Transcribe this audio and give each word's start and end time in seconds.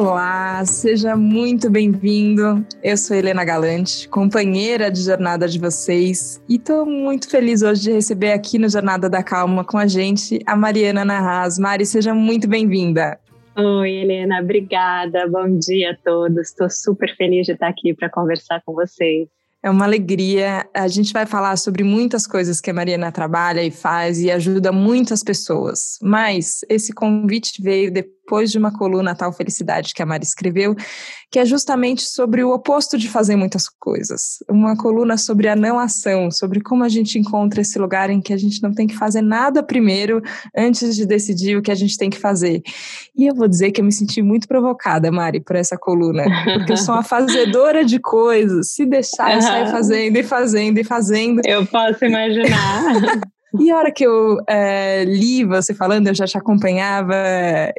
Olá, 0.00 0.64
seja 0.64 1.16
muito 1.16 1.68
bem-vindo. 1.68 2.64
Eu 2.84 2.96
sou 2.96 3.16
Helena 3.16 3.44
Galante, 3.44 4.08
companheira 4.08 4.92
de 4.92 5.02
jornada 5.02 5.48
de 5.48 5.58
vocês, 5.58 6.40
e 6.48 6.54
estou 6.54 6.86
muito 6.86 7.28
feliz 7.28 7.62
hoje 7.62 7.82
de 7.82 7.92
receber 7.94 8.30
aqui 8.30 8.60
no 8.60 8.68
Jornada 8.68 9.10
da 9.10 9.24
Calma 9.24 9.64
com 9.64 9.76
a 9.76 9.88
gente 9.88 10.38
a 10.46 10.54
Mariana 10.54 11.04
Narraz. 11.04 11.58
Mari, 11.58 11.84
seja 11.84 12.14
muito 12.14 12.46
bem-vinda. 12.46 13.18
Oi, 13.56 13.90
Helena, 13.90 14.40
obrigada. 14.40 15.26
Bom 15.26 15.58
dia 15.58 15.90
a 15.90 15.96
todos. 15.96 16.46
Estou 16.46 16.70
super 16.70 17.12
feliz 17.16 17.46
de 17.46 17.54
estar 17.54 17.66
aqui 17.66 17.92
para 17.92 18.08
conversar 18.08 18.62
com 18.64 18.74
vocês. 18.74 19.26
É 19.60 19.68
uma 19.68 19.84
alegria. 19.84 20.64
A 20.72 20.86
gente 20.86 21.12
vai 21.12 21.26
falar 21.26 21.56
sobre 21.56 21.82
muitas 21.82 22.24
coisas 22.24 22.60
que 22.60 22.70
a 22.70 22.74
Mariana 22.74 23.10
trabalha 23.10 23.64
e 23.64 23.72
faz 23.72 24.20
e 24.20 24.30
ajuda 24.30 24.70
muitas 24.70 25.24
pessoas. 25.24 25.98
Mas 26.00 26.60
esse 26.68 26.92
convite 26.92 27.60
veio 27.60 27.92
depois 27.92 28.17
depois 28.28 28.50
de 28.50 28.58
uma 28.58 28.70
coluna 28.70 29.14
Tal 29.14 29.32
Felicidade 29.32 29.94
que 29.94 30.02
a 30.02 30.06
Mari 30.06 30.22
escreveu, 30.22 30.76
que 31.30 31.38
é 31.38 31.46
justamente 31.46 32.02
sobre 32.02 32.44
o 32.44 32.52
oposto 32.52 32.98
de 32.98 33.08
fazer 33.08 33.36
muitas 33.36 33.70
coisas. 33.70 34.38
Uma 34.50 34.76
coluna 34.76 35.16
sobre 35.16 35.48
a 35.48 35.56
não 35.56 35.78
ação, 35.78 36.30
sobre 36.30 36.60
como 36.60 36.84
a 36.84 36.90
gente 36.90 37.18
encontra 37.18 37.62
esse 37.62 37.78
lugar 37.78 38.10
em 38.10 38.20
que 38.20 38.34
a 38.34 38.36
gente 38.36 38.62
não 38.62 38.70
tem 38.70 38.86
que 38.86 38.94
fazer 38.94 39.22
nada 39.22 39.62
primeiro 39.62 40.20
antes 40.54 40.94
de 40.94 41.06
decidir 41.06 41.56
o 41.56 41.62
que 41.62 41.70
a 41.70 41.74
gente 41.74 41.96
tem 41.96 42.10
que 42.10 42.18
fazer. 42.18 42.60
E 43.16 43.26
eu 43.26 43.34
vou 43.34 43.48
dizer 43.48 43.70
que 43.70 43.80
eu 43.80 43.84
me 43.84 43.92
senti 43.92 44.20
muito 44.20 44.46
provocada, 44.46 45.10
Mari, 45.10 45.40
por 45.40 45.56
essa 45.56 45.78
coluna, 45.78 46.24
porque 46.58 46.72
eu 46.72 46.76
sou 46.76 46.94
uma 46.94 47.02
fazedora 47.04 47.82
de 47.82 47.98
coisas. 47.98 48.72
Se 48.72 48.84
deixar, 48.84 49.36
eu 49.36 49.40
saio 49.40 49.68
fazendo 49.68 50.18
e 50.18 50.22
fazendo 50.22 50.78
e 50.78 50.84
fazendo. 50.84 51.40
Eu 51.46 51.64
posso 51.64 52.04
imaginar. 52.04 53.22
E 53.58 53.70
a 53.70 53.76
hora 53.78 53.90
que 53.90 54.04
eu 54.04 54.38
é, 54.46 55.04
li 55.04 55.42
você 55.44 55.72
falando, 55.72 56.06
eu 56.06 56.14
já 56.14 56.26
te 56.26 56.36
acompanhava, 56.36 57.14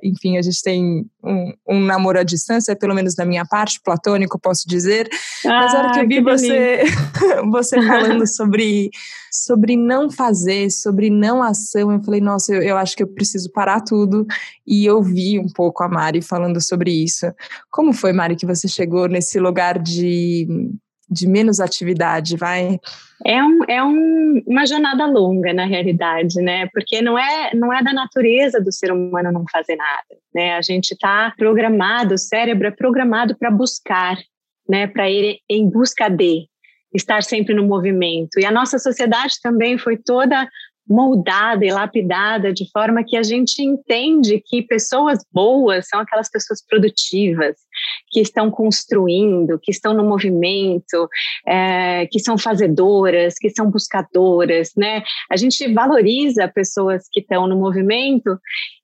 enfim, 0.04 0.38
a 0.38 0.42
gente 0.42 0.62
tem 0.64 1.06
um, 1.24 1.54
um, 1.68 1.80
namoro 1.80 2.20
à 2.20 2.24
distância, 2.24 2.76
pelo 2.76 2.96
menos 2.96 3.14
da 3.14 3.24
minha 3.24 3.46
parte, 3.46 3.80
platônico, 3.80 4.40
posso 4.40 4.68
dizer. 4.68 5.08
Ah, 5.46 5.62
Mas 5.62 5.76
a 5.76 5.80
hora 5.80 5.92
que 5.92 6.00
eu 6.00 6.08
vi 6.08 6.22
você, 6.22 6.82
você 7.52 7.82
falando 7.86 8.26
sobre, 8.26 8.90
sobre 9.32 9.78
não 9.78 10.10
fazer, 10.10 10.72
sobre 10.72 11.12
não 11.12 11.44
ação, 11.44 11.92
eu 11.92 12.04
falei, 12.04 12.20
nossa, 12.20 12.52
eu, 12.52 12.64
eu 12.64 12.78
acho 12.78 12.96
que 12.96 13.04
eu 13.04 13.08
preciso 13.08 13.52
parar 13.52 13.82
tudo 13.82 14.26
e 14.66 14.90
ouvir 14.90 15.40
um 15.40 15.48
pouco 15.48 15.84
a 15.84 15.88
Mari 15.88 16.22
falando 16.24 16.60
sobre 16.60 16.92
isso. 16.92 17.28
Como 17.70 17.94
foi, 17.94 18.12
Mari, 18.12 18.36
que 18.36 18.46
você 18.46 18.68
chegou 18.68 19.08
nesse 19.08 19.40
lugar 19.40 19.78
de 19.78 20.48
de 21.10 21.28
menos 21.28 21.60
atividade, 21.60 22.38
vai? 22.38 22.80
É, 23.26 23.44
um, 23.44 23.60
é 23.68 23.84
um, 23.84 24.44
uma 24.48 24.66
jornada 24.66 25.06
longa, 25.06 25.54
na 25.54 25.66
realidade, 25.66 26.42
né? 26.42 26.68
Porque 26.74 27.02
não 27.02 27.18
é, 27.18 27.54
não 27.54 27.74
é 27.74 27.84
da 27.84 27.94
natureza 27.94 28.62
do 28.62 28.72
ser 28.72 28.92
humano 28.92 29.32
não 29.32 29.44
fazer 29.52 29.76
nada, 29.76 30.18
né? 30.34 30.56
A 30.56 30.62
gente 30.62 30.92
está 30.92 31.34
programado, 31.38 32.16
o 32.16 32.18
cérebro 32.18 32.68
é 32.68 32.72
programado 32.72 33.38
para 33.38 33.50
buscar, 33.52 34.18
né? 34.68 34.88
Para 34.88 35.10
ir 35.10 35.40
em 35.50 35.70
busca 35.70 36.10
de, 36.10 36.48
estar 36.94 37.24
sempre 37.24 37.54
no 37.54 37.68
movimento. 37.68 38.40
E 38.40 38.46
a 38.46 38.52
nossa 38.52 38.80
sociedade 38.80 39.36
também 39.42 39.78
foi 39.78 39.98
toda 39.98 40.48
moldada 40.88 41.64
e 41.64 41.72
lapidada 41.72 42.52
de 42.52 42.70
forma 42.72 43.04
que 43.06 43.16
a 43.16 43.22
gente 43.22 43.62
entende 43.62 44.42
que 44.44 44.64
pessoas 44.64 45.20
boas 45.32 45.88
são 45.88 46.00
aquelas 46.00 46.30
pessoas 46.32 46.66
produtivas, 46.66 47.58
que 48.10 48.20
estão 48.22 48.50
construindo, 48.52 49.60
que 49.62 49.72
estão 49.72 49.94
no 49.94 50.04
movimento, 50.04 51.08
é, 51.48 52.08
que 52.08 52.20
são 52.20 52.38
fazedoras, 52.38 53.36
que 53.36 53.50
são 53.50 53.70
buscadoras, 53.70 54.72
né? 54.76 55.04
A 55.32 55.38
gente 55.38 55.72
valoriza 55.74 56.48
pessoas 56.48 57.08
que 57.12 57.22
estão 57.22 57.48
no 57.48 57.58
movimento 57.58 58.38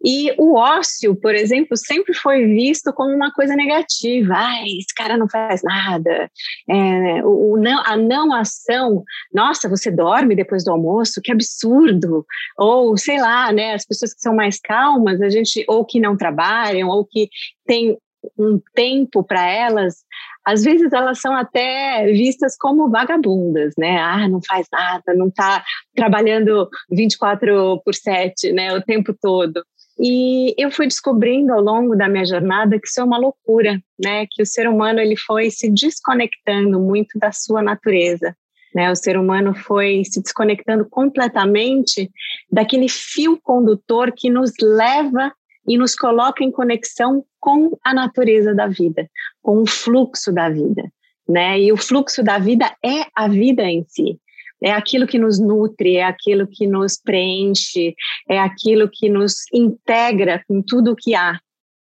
e 0.03 0.33
o 0.37 0.55
ócio, 0.55 1.15
por 1.15 1.33
exemplo, 1.33 1.75
sempre 1.75 2.13
foi 2.13 2.45
visto 2.45 2.93
como 2.93 3.13
uma 3.13 3.31
coisa 3.33 3.55
negativa. 3.55 4.33
Ai, 4.35 4.65
esse 4.79 4.93
cara 4.95 5.17
não 5.17 5.27
faz 5.27 5.61
nada. 5.63 6.29
É, 6.69 7.23
o, 7.23 7.53
o 7.53 7.57
não, 7.57 7.81
a 7.85 7.97
não 7.97 8.33
ação, 8.33 9.03
nossa, 9.33 9.67
você 9.67 9.89
dorme 9.89 10.35
depois 10.35 10.63
do 10.63 10.71
almoço, 10.71 11.21
que 11.23 11.31
absurdo. 11.31 12.25
Ou, 12.57 12.97
sei 12.97 13.19
lá, 13.19 13.51
né, 13.51 13.73
as 13.73 13.85
pessoas 13.85 14.13
que 14.13 14.21
são 14.21 14.35
mais 14.35 14.59
calmas, 14.59 15.21
a 15.21 15.29
gente, 15.29 15.65
ou 15.67 15.85
que 15.85 15.99
não 15.99 16.15
trabalham, 16.15 16.89
ou 16.89 17.05
que 17.05 17.29
têm 17.65 17.97
um 18.37 18.59
tempo 18.73 19.23
para 19.23 19.45
elas, 19.49 20.03
às 20.45 20.63
vezes 20.63 20.93
elas 20.93 21.19
são 21.19 21.35
até 21.35 22.05
vistas 22.11 22.55
como 22.57 22.89
vagabundas, 22.89 23.73
né? 23.77 23.97
Ah, 23.97 24.27
não 24.27 24.39
faz 24.45 24.67
nada, 24.71 25.13
não 25.15 25.27
está 25.27 25.63
trabalhando 25.95 26.69
24 26.91 27.81
por 27.83 27.95
7, 27.95 28.51
né, 28.51 28.73
o 28.73 28.81
tempo 28.81 29.13
todo. 29.19 29.63
E 29.99 30.53
eu 30.57 30.69
fui 30.71 30.87
descobrindo 30.87 31.53
ao 31.53 31.61
longo 31.61 31.95
da 31.95 32.09
minha 32.09 32.25
jornada 32.25 32.77
que 32.79 32.87
isso 32.87 32.99
é 32.99 33.03
uma 33.03 33.17
loucura, 33.17 33.79
né? 33.97 34.25
Que 34.29 34.43
o 34.43 34.45
ser 34.45 34.67
humano 34.67 34.99
ele 34.99 35.15
foi 35.15 35.49
se 35.49 35.71
desconectando 35.71 36.79
muito 36.79 37.17
da 37.17 37.31
sua 37.31 37.61
natureza, 37.61 38.35
né? 38.73 38.91
O 38.91 38.95
ser 38.95 39.17
humano 39.17 39.55
foi 39.55 40.03
se 40.03 40.21
desconectando 40.21 40.85
completamente 40.89 42.11
daquele 42.51 42.89
fio 42.89 43.39
condutor 43.41 44.11
que 44.13 44.29
nos 44.29 44.51
leva 44.61 45.31
e 45.67 45.77
nos 45.77 45.95
coloca 45.95 46.43
em 46.43 46.51
conexão 46.51 47.25
com 47.39 47.77
a 47.83 47.93
natureza 47.93 48.53
da 48.53 48.67
vida, 48.67 49.09
com 49.41 49.61
o 49.61 49.67
fluxo 49.67 50.31
da 50.31 50.49
vida, 50.49 50.83
né? 51.27 51.59
E 51.59 51.71
o 51.71 51.77
fluxo 51.77 52.23
da 52.23 52.37
vida 52.37 52.65
é 52.83 53.05
a 53.15 53.27
vida 53.27 53.63
em 53.63 53.83
si. 53.87 54.19
É 54.63 54.71
aquilo 54.71 55.05
que 55.05 55.19
nos 55.19 55.39
nutre, 55.39 55.97
é 55.97 56.03
aquilo 56.03 56.47
que 56.47 56.65
nos 56.65 56.97
preenche, 56.99 57.93
é 58.29 58.39
aquilo 58.39 58.89
que 58.91 59.09
nos 59.09 59.35
integra 59.53 60.43
com 60.47 60.61
tudo 60.61 60.91
o 60.91 60.95
que 60.95 61.13
há, 61.13 61.39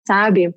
sabe? 0.07 0.53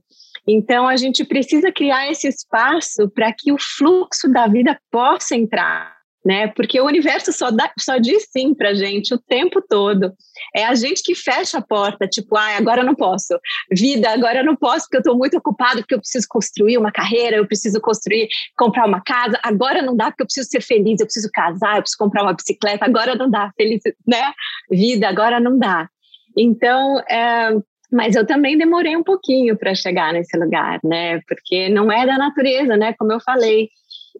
Então 0.47 0.89
a 0.89 0.97
gente 0.97 1.25
precisa 1.25 1.71
criar 1.73 2.11
esse 2.11 2.29
espaço 2.29 3.09
para 3.11 3.33
que 3.33 3.53
o 3.53 3.59
fluxo 3.59 4.29
da 4.29 4.47
vida 4.47 4.79
possa 4.91 5.37
entrar 5.37 5.96
né? 6.27 6.49
Porque 6.49 6.81
o 6.81 6.87
universo 6.87 7.33
só, 7.33 7.53
dá, 7.53 7.71
só 7.79 7.99
diz 7.99 8.27
sim 8.33 8.53
para 8.53 8.75
gente 8.75 9.15
o 9.15 9.19
tempo 9.19 9.63
todo. 9.63 10.13
É 10.53 10.65
a 10.65 10.75
gente 10.75 11.01
que 11.05 11.15
fecha 11.15 11.59
a 11.59 11.63
porta, 11.63 12.09
tipo, 12.09 12.37
ah, 12.37 12.57
agora 12.57 12.81
eu 12.81 12.85
não 12.85 12.97
posso. 12.97 13.39
Vida, 13.71 14.11
agora 14.11 14.41
eu 14.41 14.45
não 14.45 14.57
posso 14.57 14.87
porque 14.87 14.97
eu 14.97 15.01
estou 15.01 15.17
muito 15.17 15.37
ocupado, 15.37 15.79
porque 15.79 15.95
eu 15.95 16.01
preciso 16.01 16.27
construir 16.29 16.79
uma 16.79 16.91
carreira, 16.91 17.37
eu 17.37 17.47
preciso 17.47 17.81
construir, 17.81 18.27
comprar 18.59 18.89
uma 18.89 19.01
casa. 19.01 19.39
Agora 19.41 19.81
não 19.81 19.97
dá 19.97 20.07
porque 20.07 20.25
eu 20.25 20.27
preciso 20.27 20.49
ser 20.51 20.61
feliz, 20.61 20.99
eu 20.99 21.07
preciso 21.07 21.31
casar, 21.33 21.77
eu 21.77 21.83
preciso 21.83 21.99
comprar 21.99 22.25
uma 22.25 22.35
bicicleta. 22.35 22.85
Agora 22.85 23.15
não 23.15 23.31
dá, 23.31 23.53
feliz, 23.57 23.81
né? 24.05 24.33
Vida, 24.69 25.09
agora 25.09 25.39
não 25.39 25.57
dá. 25.57 25.89
Então, 26.37 26.99
é, 27.09 27.57
mas 27.93 28.17
eu 28.17 28.27
também 28.27 28.59
demorei 28.59 28.97
um 28.97 29.05
pouquinho 29.05 29.57
para 29.57 29.75
chegar 29.75 30.13
nesse 30.13 30.37
lugar, 30.37 30.81
né? 30.83 31.21
Porque 31.29 31.69
não 31.69 31.91
é 31.91 32.05
da 32.05 32.19
natureza, 32.19 32.77
né? 32.77 32.95
Como 32.99 33.13
eu 33.13 33.21
falei. 33.21 33.69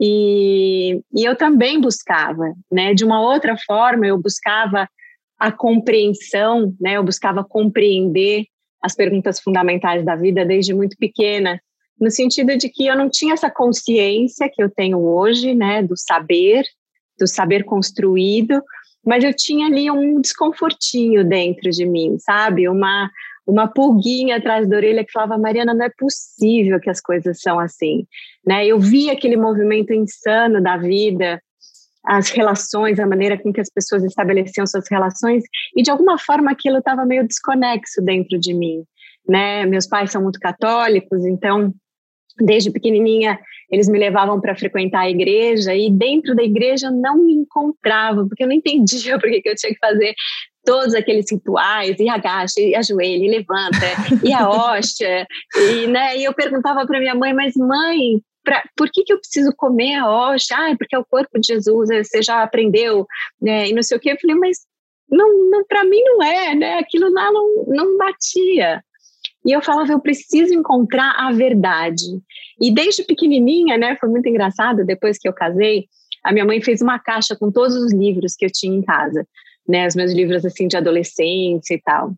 E, 0.01 1.01
e 1.15 1.25
eu 1.25 1.37
também 1.37 1.81
buscava, 1.81 2.53
né? 2.71 2.95
De 2.95 3.05
uma 3.05 3.21
outra 3.21 3.57
forma, 3.67 4.07
eu 4.07 4.21
buscava 4.21 4.89
a 5.39 5.51
compreensão, 5.51 6.75
né? 6.81 6.97
Eu 6.97 7.05
buscava 7.05 7.45
compreender 7.45 8.45
as 8.83 8.95
perguntas 8.95 9.41
fundamentais 9.41 10.05
da 10.05 10.15
vida 10.15 10.45
desde 10.45 10.75
muito 10.75 10.97
pequena, 10.99 11.61
no 12.01 12.11
sentido 12.11 12.57
de 12.57 12.69
que 12.69 12.87
eu 12.87 12.97
não 12.97 13.09
tinha 13.09 13.35
essa 13.35 13.51
consciência 13.51 14.51
que 14.53 14.63
eu 14.63 14.71
tenho 14.71 14.99
hoje, 14.99 15.55
né? 15.55 15.83
Do 15.83 15.97
saber, 15.97 16.65
do 17.19 17.27
saber 17.27 17.65
construído, 17.65 18.63
mas 19.05 19.25
eu 19.25 19.35
tinha 19.35 19.67
ali 19.67 19.91
um 19.91 20.21
desconfortinho 20.21 21.25
dentro 21.25 21.71
de 21.71 21.87
mim, 21.87 22.19
sabe? 22.19 22.69
Uma 22.69 23.11
uma 23.47 23.69
pulguinha 23.69 24.37
atrás 24.37 24.69
da 24.69 24.77
orelha 24.77 25.05
que 25.05 25.13
falava, 25.13 25.39
Mariana, 25.39 25.73
não 25.73 25.85
é 25.87 25.91
possível 25.97 26.81
que 26.81 26.91
as 26.91 27.01
coisas 27.01 27.41
são 27.41 27.59
assim, 27.61 28.07
né? 28.45 28.67
Eu 28.67 28.79
vi 28.81 29.09
aquele 29.09 29.37
movimento 29.37 29.93
insano 29.93 30.61
da 30.61 30.77
vida, 30.77 31.41
as 32.05 32.31
relações, 32.31 32.99
a 32.99 33.07
maneira 33.07 33.39
com 33.41 33.53
que 33.53 33.61
as 33.61 33.71
pessoas 33.71 34.05
estabeleciam 34.05 34.67
suas 34.67 34.85
relações, 34.91 35.45
e 35.77 35.83
de 35.83 35.91
alguma 35.91 36.19
forma 36.19 36.51
aquilo 36.51 36.79
estava 36.79 37.05
meio 37.05 37.27
desconexo 37.27 38.03
dentro 38.03 38.39
de 38.39 38.53
mim, 38.53 38.83
né? 39.29 39.65
Meus 39.67 39.87
pais 39.87 40.11
são 40.11 40.23
muito 40.23 40.41
católicos, 40.41 41.25
então 41.25 41.73
desde 42.39 42.71
pequenininha 42.71 43.39
eles 43.71 43.89
me 43.89 43.99
levavam 43.99 44.41
para 44.41 44.55
frequentar 44.55 45.01
a 45.01 45.11
igreja 45.11 45.75
e 45.75 45.91
dentro 45.91 46.35
da 46.35 46.43
igreja 46.43 46.89
eu 46.89 46.93
não 46.93 47.25
me 47.25 47.33
encontrava, 47.33 48.27
porque 48.27 48.45
eu 48.45 48.49
não 48.49 48.55
entendia 48.55 49.19
por 49.19 49.29
que, 49.29 49.43
eu 49.45 49.55
tinha 49.55 49.73
que 49.73 49.79
fazer 49.79 50.15
todos 50.67 50.95
aqueles 50.95 51.31
rituais, 51.31 51.97
e 51.99 52.09
agacha, 52.09 52.61
e 52.61 52.75
ajoelha, 52.75 53.25
e 53.25 53.31
levanta, 53.31 53.87
e 54.23 54.33
a 54.35 54.51
hóstia, 54.51 55.27
e, 55.55 55.87
né, 55.87 56.19
e 56.19 56.25
eu 56.25 56.35
perguntava 56.35 56.85
para 56.85 56.99
minha 56.99 57.15
mãe, 57.15 57.33
mas 57.33 57.55
mãe, 57.55 58.21
pra, 58.45 58.63
por 58.77 58.91
que, 58.91 59.05
que 59.05 59.13
eu 59.13 59.19
preciso 59.19 59.53
comer 59.57 59.95
a 59.95 60.11
hóstia? 60.11 60.57
Ah, 60.59 60.77
porque 60.77 60.97
é 60.97 60.99
o 60.99 61.05
corpo 61.05 61.39
de 61.39 61.47
Jesus, 61.47 61.89
eh, 61.89 62.03
você 62.03 62.21
já 62.21 62.43
aprendeu, 62.43 63.07
né, 63.41 63.69
e 63.69 63.73
não 63.73 63.83
sei 63.83 63.97
o 63.97 64.01
quê. 64.01 64.11
Eu 64.11 64.19
falei, 64.21 64.37
mas 64.37 64.59
não, 65.09 65.51
não 65.51 65.65
para 65.65 65.85
mim 65.85 66.03
não 66.03 66.23
é, 66.23 66.55
né, 66.57 66.79
aquilo 66.79 67.13
lá 67.13 67.31
não, 67.31 67.65
não 67.69 67.97
batia. 67.97 68.83
E 69.47 69.53
eu 69.53 69.63
falava, 69.63 69.93
eu 69.93 70.01
preciso 70.01 70.53
encontrar 70.53 71.15
a 71.17 71.31
verdade. 71.31 72.21
E 72.61 72.75
desde 72.75 73.05
pequenininha, 73.05 73.79
né, 73.79 73.97
foi 74.01 74.09
muito 74.09 74.29
engraçado, 74.29 74.85
depois 74.85 75.17
que 75.17 75.29
eu 75.29 75.33
casei, 75.33 75.87
a 76.25 76.33
minha 76.33 76.45
mãe 76.45 76.61
fez 76.61 76.83
uma 76.83 76.99
caixa 76.99 77.37
com 77.37 77.53
todos 77.53 77.77
os 77.77 77.93
livros 77.93 78.35
que 78.35 78.45
eu 78.45 78.51
tinha 78.51 78.77
em 78.77 78.83
casa 78.83 79.25
né, 79.69 79.87
os 79.87 79.95
meus 79.95 80.13
livros 80.13 80.45
assim 80.45 80.69
de 80.69 80.77
adolescência 80.77 81.75
e 81.75 81.81
tal. 81.81 82.15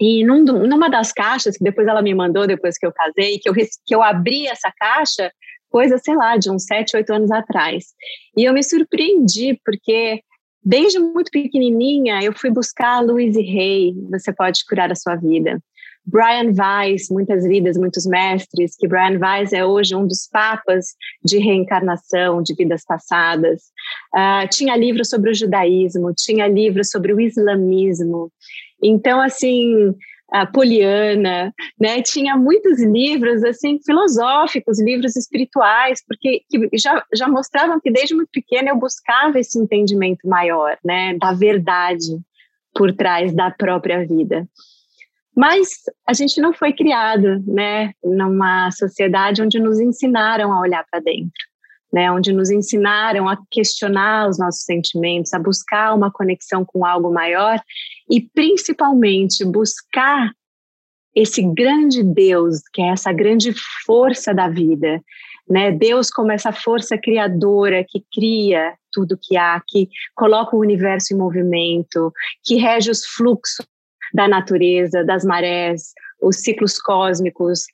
E 0.00 0.24
num, 0.24 0.42
numa 0.42 0.88
das 0.88 1.12
caixas, 1.12 1.56
que 1.56 1.64
depois 1.64 1.86
ela 1.86 2.02
me 2.02 2.14
mandou, 2.14 2.46
depois 2.46 2.76
que 2.76 2.86
eu 2.86 2.92
casei, 2.92 3.38
que 3.38 3.48
eu, 3.48 3.54
que 3.54 3.94
eu 3.94 4.02
abri 4.02 4.46
essa 4.46 4.72
caixa, 4.76 5.30
coisa, 5.70 5.98
sei 5.98 6.14
lá, 6.16 6.36
de 6.36 6.50
uns 6.50 6.64
sete, 6.64 6.96
oito 6.96 7.12
anos 7.12 7.30
atrás. 7.30 7.86
E 8.36 8.44
eu 8.44 8.52
me 8.52 8.62
surpreendi, 8.62 9.60
porque 9.64 10.20
desde 10.62 10.98
muito 10.98 11.30
pequenininha 11.30 12.22
eu 12.22 12.32
fui 12.32 12.50
buscar 12.50 13.00
Louise 13.00 13.38
Hay, 13.38 13.94
Você 14.10 14.32
Pode 14.32 14.64
Curar 14.66 14.90
a 14.90 14.96
Sua 14.96 15.16
Vida. 15.16 15.60
Brian 16.06 16.52
Weiss, 16.52 17.08
Muitas 17.10 17.44
Vidas, 17.44 17.76
Muitos 17.76 18.06
Mestres, 18.06 18.76
que 18.76 18.86
Brian 18.86 19.18
Weiss 19.18 19.52
é 19.52 19.64
hoje 19.64 19.96
um 19.96 20.06
dos 20.06 20.28
papas 20.30 20.94
de 21.24 21.38
reencarnação, 21.38 22.42
de 22.42 22.54
vidas 22.54 22.84
passadas. 22.84 23.62
Uh, 24.14 24.48
tinha 24.50 24.76
livros 24.76 25.08
sobre 25.08 25.30
o 25.30 25.34
judaísmo, 25.34 26.12
tinha 26.14 26.46
livros 26.46 26.90
sobre 26.90 27.12
o 27.12 27.20
islamismo. 27.20 28.30
Então, 28.82 29.20
assim, 29.20 29.94
a 30.30 30.46
Poliana, 30.46 31.54
né? 31.78 32.02
Tinha 32.02 32.36
muitos 32.36 32.82
livros 32.82 33.44
assim 33.44 33.78
filosóficos, 33.84 34.80
livros 34.80 35.16
espirituais, 35.16 36.02
porque 36.06 36.42
já, 36.74 37.04
já 37.14 37.28
mostravam 37.28 37.80
que 37.80 37.90
desde 37.90 38.14
muito 38.14 38.30
pequena 38.32 38.70
eu 38.70 38.76
buscava 38.76 39.38
esse 39.38 39.58
entendimento 39.58 40.26
maior, 40.28 40.76
né, 40.84 41.16
da 41.18 41.32
verdade 41.32 42.18
por 42.74 42.92
trás 42.92 43.32
da 43.32 43.50
própria 43.50 44.04
vida. 44.04 44.48
Mas 45.36 45.68
a 46.06 46.12
gente 46.12 46.40
não 46.40 46.52
foi 46.52 46.72
criado, 46.72 47.42
né, 47.46 47.92
numa 48.02 48.70
sociedade 48.70 49.42
onde 49.42 49.58
nos 49.58 49.80
ensinaram 49.80 50.52
a 50.52 50.60
olhar 50.60 50.84
para 50.88 51.00
dentro, 51.00 51.32
né, 51.92 52.10
onde 52.12 52.32
nos 52.32 52.50
ensinaram 52.50 53.28
a 53.28 53.36
questionar 53.50 54.28
os 54.28 54.38
nossos 54.38 54.62
sentimentos, 54.62 55.34
a 55.34 55.38
buscar 55.38 55.92
uma 55.94 56.10
conexão 56.10 56.64
com 56.64 56.84
algo 56.84 57.12
maior 57.12 57.60
e 58.08 58.20
principalmente 58.20 59.44
buscar 59.44 60.30
esse 61.14 61.42
grande 61.42 62.02
Deus, 62.02 62.60
que 62.72 62.82
é 62.82 62.88
essa 62.88 63.12
grande 63.12 63.52
força 63.84 64.34
da 64.34 64.48
vida, 64.48 65.00
né? 65.48 65.70
Deus 65.70 66.10
como 66.10 66.32
essa 66.32 66.52
força 66.52 66.98
criadora 66.98 67.84
que 67.88 68.04
cria 68.12 68.74
tudo 68.92 69.18
que 69.20 69.36
há, 69.36 69.62
que 69.66 69.88
coloca 70.14 70.56
o 70.56 70.60
universo 70.60 71.14
em 71.14 71.16
movimento, 71.16 72.12
que 72.42 72.56
rege 72.56 72.90
os 72.90 73.04
fluxos 73.04 73.64
da 74.12 74.28
natureza, 74.28 75.04
das 75.04 75.24
marés, 75.24 75.92
os 76.20 76.36
ciclos 76.36 76.80
cósmicos, 76.80 77.64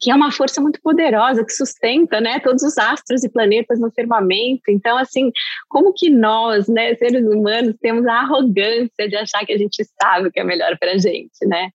que 0.00 0.10
é 0.10 0.14
uma 0.14 0.30
força 0.30 0.60
muito 0.60 0.80
poderosa 0.80 1.44
que 1.44 1.52
sustenta, 1.52 2.20
né, 2.20 2.38
todos 2.40 2.62
os 2.62 2.78
astros 2.78 3.24
e 3.24 3.28
planetas 3.28 3.80
no 3.80 3.90
firmamento. 3.90 4.62
Então, 4.68 4.96
assim, 4.96 5.32
como 5.68 5.92
que 5.92 6.08
nós, 6.08 6.68
né, 6.68 6.94
seres 6.94 7.24
humanos, 7.26 7.74
temos 7.80 8.06
a 8.06 8.20
arrogância 8.20 9.08
de 9.08 9.16
achar 9.16 9.44
que 9.44 9.52
a 9.52 9.58
gente 9.58 9.84
sabe 10.00 10.28
o 10.28 10.32
que 10.32 10.40
é 10.40 10.44
melhor 10.44 10.76
para 10.78 10.92
a 10.92 10.98
gente, 10.98 11.44
né? 11.46 11.70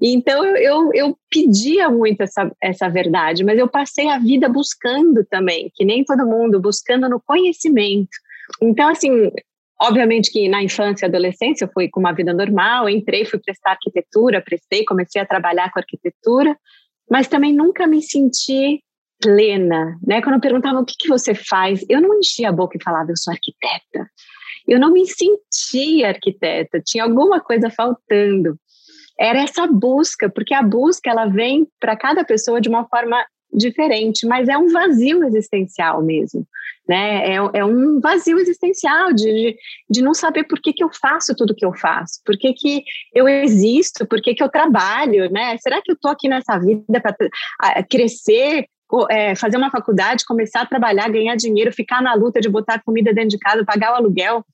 Então, 0.00 0.44
eu, 0.44 0.56
eu, 0.56 0.90
eu 0.92 1.18
pedia 1.30 1.88
muito 1.88 2.22
essa, 2.22 2.50
essa 2.60 2.88
verdade, 2.88 3.44
mas 3.44 3.58
eu 3.58 3.68
passei 3.68 4.08
a 4.08 4.18
vida 4.18 4.48
buscando 4.48 5.24
também, 5.30 5.70
que 5.74 5.84
nem 5.84 6.04
todo 6.04 6.26
mundo, 6.26 6.60
buscando 6.60 7.08
no 7.08 7.20
conhecimento. 7.20 8.10
Então, 8.60 8.88
assim, 8.88 9.30
Obviamente 9.82 10.30
que 10.30 10.48
na 10.48 10.62
infância 10.62 11.06
e 11.06 11.08
adolescência 11.08 11.64
eu 11.64 11.70
fui 11.72 11.88
com 11.88 11.98
uma 11.98 12.12
vida 12.12 12.32
normal, 12.32 12.88
entrei, 12.88 13.24
fui 13.24 13.40
prestar 13.40 13.72
arquitetura, 13.72 14.40
prestei, 14.40 14.84
comecei 14.84 15.20
a 15.20 15.26
trabalhar 15.26 15.72
com 15.72 15.80
arquitetura, 15.80 16.56
mas 17.10 17.26
também 17.26 17.52
nunca 17.52 17.84
me 17.84 18.00
senti 18.00 18.80
plena, 19.20 19.98
né? 20.06 20.22
Quando 20.22 20.40
perguntavam 20.40 20.82
o 20.82 20.84
que, 20.84 20.94
que 20.96 21.08
você 21.08 21.34
faz, 21.34 21.84
eu 21.88 22.00
não 22.00 22.16
enchia 22.16 22.48
a 22.48 22.52
boca 22.52 22.76
e 22.76 22.82
falava 22.82 23.10
eu 23.10 23.16
sou 23.16 23.32
arquiteta. 23.32 24.08
Eu 24.68 24.78
não 24.78 24.92
me 24.92 25.04
sentia 25.04 26.10
arquiteta, 26.10 26.80
tinha 26.84 27.02
alguma 27.02 27.40
coisa 27.40 27.68
faltando. 27.68 28.56
Era 29.18 29.42
essa 29.42 29.66
busca, 29.66 30.30
porque 30.30 30.54
a 30.54 30.62
busca 30.62 31.10
ela 31.10 31.26
vem 31.26 31.66
para 31.80 31.96
cada 31.96 32.24
pessoa 32.24 32.60
de 32.60 32.68
uma 32.68 32.86
forma 32.86 33.24
diferente, 33.52 34.26
mas 34.26 34.48
é 34.48 34.56
um 34.56 34.68
vazio 34.72 35.24
existencial 35.24 36.02
mesmo, 36.02 36.46
né? 36.88 37.34
É, 37.34 37.36
é 37.54 37.64
um 37.64 38.00
vazio 38.00 38.38
existencial 38.38 39.12
de, 39.12 39.56
de 39.88 40.02
não 40.02 40.14
saber 40.14 40.44
por 40.44 40.60
que, 40.60 40.72
que 40.72 40.82
eu 40.82 40.90
faço 40.92 41.34
tudo 41.36 41.54
que 41.54 41.64
eu 41.64 41.72
faço, 41.74 42.20
por 42.24 42.36
que, 42.36 42.52
que 42.52 42.84
eu 43.14 43.28
existo, 43.28 44.06
por 44.06 44.20
que, 44.20 44.34
que 44.34 44.42
eu 44.42 44.48
trabalho, 44.48 45.30
né? 45.30 45.56
Será 45.58 45.80
que 45.80 45.90
eu 45.90 45.94
estou 45.94 46.10
aqui 46.10 46.28
nessa 46.28 46.58
vida 46.58 47.00
para 47.00 47.82
crescer, 47.88 48.66
é, 49.10 49.34
fazer 49.34 49.56
uma 49.56 49.70
faculdade, 49.70 50.24
começar 50.26 50.62
a 50.62 50.66
trabalhar, 50.66 51.10
ganhar 51.10 51.36
dinheiro, 51.36 51.72
ficar 51.72 52.02
na 52.02 52.14
luta 52.14 52.40
de 52.40 52.48
botar 52.48 52.82
comida 52.82 53.12
dentro 53.12 53.30
de 53.30 53.38
casa, 53.38 53.64
pagar 53.64 53.92
o 53.92 53.96
aluguel? 53.96 54.44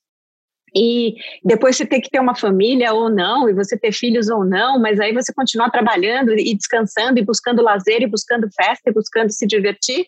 e 0.75 1.14
depois 1.44 1.76
você 1.76 1.86
ter 1.86 2.00
que 2.00 2.10
ter 2.10 2.20
uma 2.20 2.34
família 2.34 2.92
ou 2.92 3.08
não, 3.08 3.48
e 3.48 3.54
você 3.54 3.76
ter 3.76 3.92
filhos 3.92 4.28
ou 4.28 4.44
não, 4.44 4.78
mas 4.78 5.00
aí 5.00 5.12
você 5.12 5.32
continuar 5.32 5.70
trabalhando 5.70 6.32
e 6.32 6.54
descansando 6.54 7.19
e 7.19 7.25
buscando 7.25 7.62
lazer 7.62 8.02
e 8.02 8.06
buscando 8.06 8.48
festa 8.54 8.90
e 8.90 8.92
buscando 8.92 9.30
se 9.30 9.46
divertir, 9.46 10.06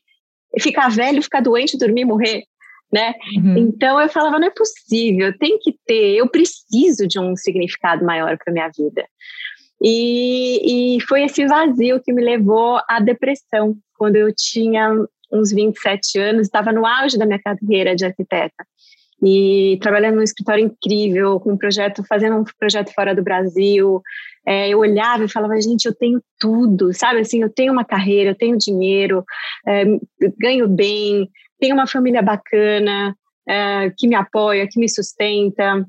ficar 0.58 0.90
velho, 0.90 1.22
ficar 1.22 1.40
doente, 1.40 1.78
dormir, 1.78 2.04
morrer, 2.04 2.44
né? 2.92 3.14
Uhum. 3.36 3.58
Então 3.58 4.00
eu 4.00 4.08
falava, 4.08 4.38
não 4.38 4.48
é 4.48 4.50
possível, 4.50 5.36
tem 5.38 5.58
que 5.58 5.76
ter, 5.86 6.16
eu 6.16 6.28
preciso 6.28 7.06
de 7.06 7.18
um 7.20 7.36
significado 7.36 8.04
maior 8.04 8.36
para 8.38 8.52
minha 8.52 8.70
vida. 8.76 9.06
E, 9.82 10.96
e 10.96 11.00
foi 11.02 11.24
esse 11.24 11.46
vazio 11.46 12.02
que 12.02 12.12
me 12.12 12.22
levou 12.22 12.80
à 12.88 13.00
depressão, 13.00 13.76
quando 13.96 14.16
eu 14.16 14.32
tinha 14.34 14.90
uns 15.32 15.52
27 15.52 16.18
anos, 16.18 16.46
estava 16.46 16.72
no 16.72 16.84
auge 16.84 17.16
da 17.16 17.24
minha 17.24 17.40
carreira 17.40 17.94
de 17.94 18.04
arquiteta 18.04 18.64
e 19.22 19.78
trabalhando 19.80 20.16
num 20.16 20.22
escritório 20.22 20.64
incrível, 20.64 21.38
com 21.40 21.52
um 21.52 21.56
projeto, 21.56 22.02
fazendo 22.04 22.36
um 22.36 22.44
projeto 22.58 22.92
fora 22.94 23.14
do 23.14 23.22
Brasil. 23.22 24.02
É, 24.46 24.68
eu 24.68 24.78
olhava 24.78 25.24
e 25.24 25.30
falava, 25.30 25.60
gente, 25.60 25.84
eu 25.84 25.94
tenho 25.94 26.22
tudo, 26.38 26.92
sabe? 26.94 27.20
Assim, 27.20 27.42
eu 27.42 27.50
tenho 27.50 27.72
uma 27.72 27.84
carreira, 27.84 28.30
eu 28.30 28.34
tenho 28.34 28.56
dinheiro, 28.56 29.24
é, 29.66 29.84
ganho 30.38 30.66
bem, 30.66 31.28
tenho 31.58 31.74
uma 31.74 31.86
família 31.86 32.22
bacana, 32.22 33.14
é, 33.46 33.90
que 33.96 34.08
me 34.08 34.14
apoia, 34.14 34.66
que 34.68 34.80
me 34.80 34.88
sustenta 34.88 35.84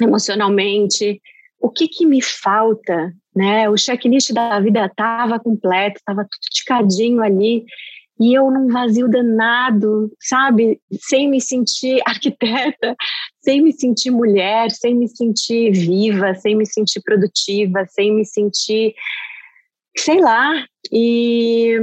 emocionalmente. 0.00 1.20
O 1.58 1.70
que 1.70 1.88
que 1.88 2.04
me 2.04 2.22
falta, 2.22 3.12
né? 3.34 3.68
O 3.70 3.76
checklist 3.76 4.32
da 4.32 4.60
vida 4.60 4.84
estava 4.84 5.38
completo, 5.38 5.98
estava 5.98 6.22
tudo 6.22 6.40
ticadinho 6.50 7.22
ali 7.22 7.64
e 8.20 8.34
eu 8.34 8.50
num 8.50 8.68
vazio 8.68 9.08
danado, 9.08 10.12
sabe? 10.20 10.78
Sem 11.08 11.28
me 11.30 11.40
sentir 11.40 12.02
arquiteta, 12.06 12.94
sem 13.42 13.62
me 13.62 13.72
sentir 13.72 14.10
mulher, 14.10 14.70
sem 14.70 14.94
me 14.94 15.08
sentir 15.08 15.72
viva, 15.72 16.34
sem 16.34 16.54
me 16.54 16.66
sentir 16.66 17.00
produtiva, 17.00 17.86
sem 17.88 18.14
me 18.14 18.26
sentir, 18.26 18.94
sei 19.96 20.20
lá. 20.20 20.66
E, 20.92 21.78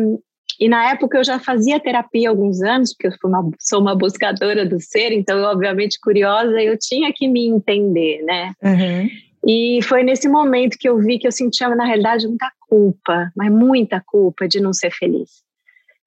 e 0.60 0.70
na 0.70 0.92
época 0.92 1.18
eu 1.18 1.24
já 1.24 1.40
fazia 1.40 1.80
terapia 1.80 2.30
há 2.30 2.32
alguns 2.32 2.62
anos, 2.62 2.94
porque 2.94 3.08
eu 3.08 3.30
uma, 3.30 3.50
sou 3.60 3.82
uma 3.82 3.96
buscadora 3.96 4.64
do 4.64 4.80
ser, 4.80 5.12
então, 5.14 5.40
eu, 5.40 5.46
obviamente, 5.46 5.98
curiosa, 6.00 6.62
eu 6.62 6.78
tinha 6.78 7.12
que 7.16 7.28
me 7.28 7.48
entender, 7.48 8.22
né? 8.24 8.54
Uhum. 8.62 9.10
E 9.48 9.82
foi 9.82 10.04
nesse 10.04 10.28
momento 10.28 10.78
que 10.80 10.88
eu 10.90 11.00
vi 11.00 11.18
que 11.18 11.26
eu 11.26 11.32
sentia, 11.32 11.70
na 11.70 11.86
realidade, 11.86 12.28
muita 12.28 12.52
culpa, 12.70 13.32
mas 13.36 13.52
muita 13.52 14.04
culpa 14.06 14.48
de 14.48 14.60
não 14.60 14.74
ser 14.74 14.92
feliz 14.92 15.47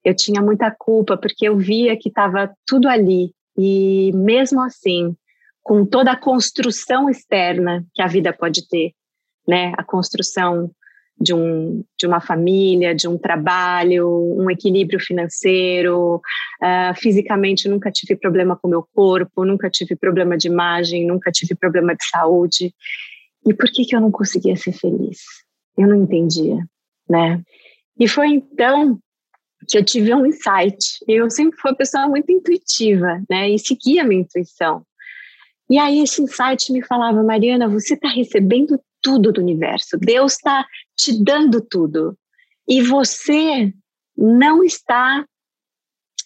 eu 0.04 0.14
tinha 0.14 0.40
muita 0.40 0.70
culpa 0.70 1.16
porque 1.16 1.48
eu 1.48 1.56
via 1.56 1.96
que 1.96 2.08
estava 2.08 2.52
tudo 2.66 2.88
ali 2.88 3.32
e 3.56 4.12
mesmo 4.14 4.60
assim, 4.62 5.14
com 5.62 5.84
toda 5.84 6.12
a 6.12 6.16
construção 6.16 7.10
externa 7.10 7.84
que 7.94 8.02
a 8.02 8.06
vida 8.06 8.32
pode 8.32 8.66
ter, 8.68 8.92
né, 9.46 9.72
a 9.76 9.84
construção 9.84 10.70
de, 11.20 11.34
um, 11.34 11.84
de 11.98 12.06
uma 12.06 12.20
família, 12.20 12.94
de 12.94 13.06
um 13.06 13.18
trabalho, 13.18 14.08
um 14.08 14.50
equilíbrio 14.50 14.98
financeiro, 14.98 16.16
uh, 16.16 16.94
fisicamente 16.96 17.68
nunca 17.68 17.90
tive 17.90 18.16
problema 18.16 18.56
com 18.56 18.68
meu 18.68 18.86
corpo, 18.94 19.44
nunca 19.44 19.68
tive 19.68 19.94
problema 19.94 20.38
de 20.38 20.48
imagem, 20.48 21.06
nunca 21.06 21.30
tive 21.30 21.54
problema 21.54 21.94
de 21.94 22.04
saúde. 22.08 22.74
E 23.46 23.52
por 23.52 23.70
que 23.70 23.84
que 23.84 23.94
eu 23.94 24.00
não 24.00 24.10
conseguia 24.10 24.56
ser 24.56 24.72
feliz? 24.72 25.18
Eu 25.76 25.86
não 25.88 25.96
entendia, 25.96 26.64
né? 27.08 27.42
E 27.98 28.08
foi 28.08 28.28
então 28.28 28.98
que 29.68 29.78
eu 29.78 29.84
tive 29.84 30.14
um 30.14 30.26
insight. 30.26 30.78
Eu 31.06 31.30
sempre 31.30 31.58
fui 31.58 31.70
uma 31.70 31.76
pessoa 31.76 32.08
muito 32.08 32.30
intuitiva, 32.30 33.22
né? 33.28 33.50
E 33.50 33.58
seguia 33.58 34.02
a 34.02 34.04
minha 34.06 34.22
intuição. 34.22 34.84
E 35.68 35.78
aí 35.78 36.00
esse 36.00 36.22
insight 36.22 36.72
me 36.72 36.84
falava, 36.84 37.22
Mariana, 37.22 37.68
você 37.68 37.94
está 37.94 38.08
recebendo 38.08 38.80
tudo 39.00 39.32
do 39.32 39.40
universo. 39.40 39.96
Deus 39.98 40.32
está 40.32 40.66
te 40.96 41.22
dando 41.22 41.60
tudo. 41.60 42.16
E 42.68 42.82
você 42.82 43.72
não 44.16 44.62
está 44.62 45.24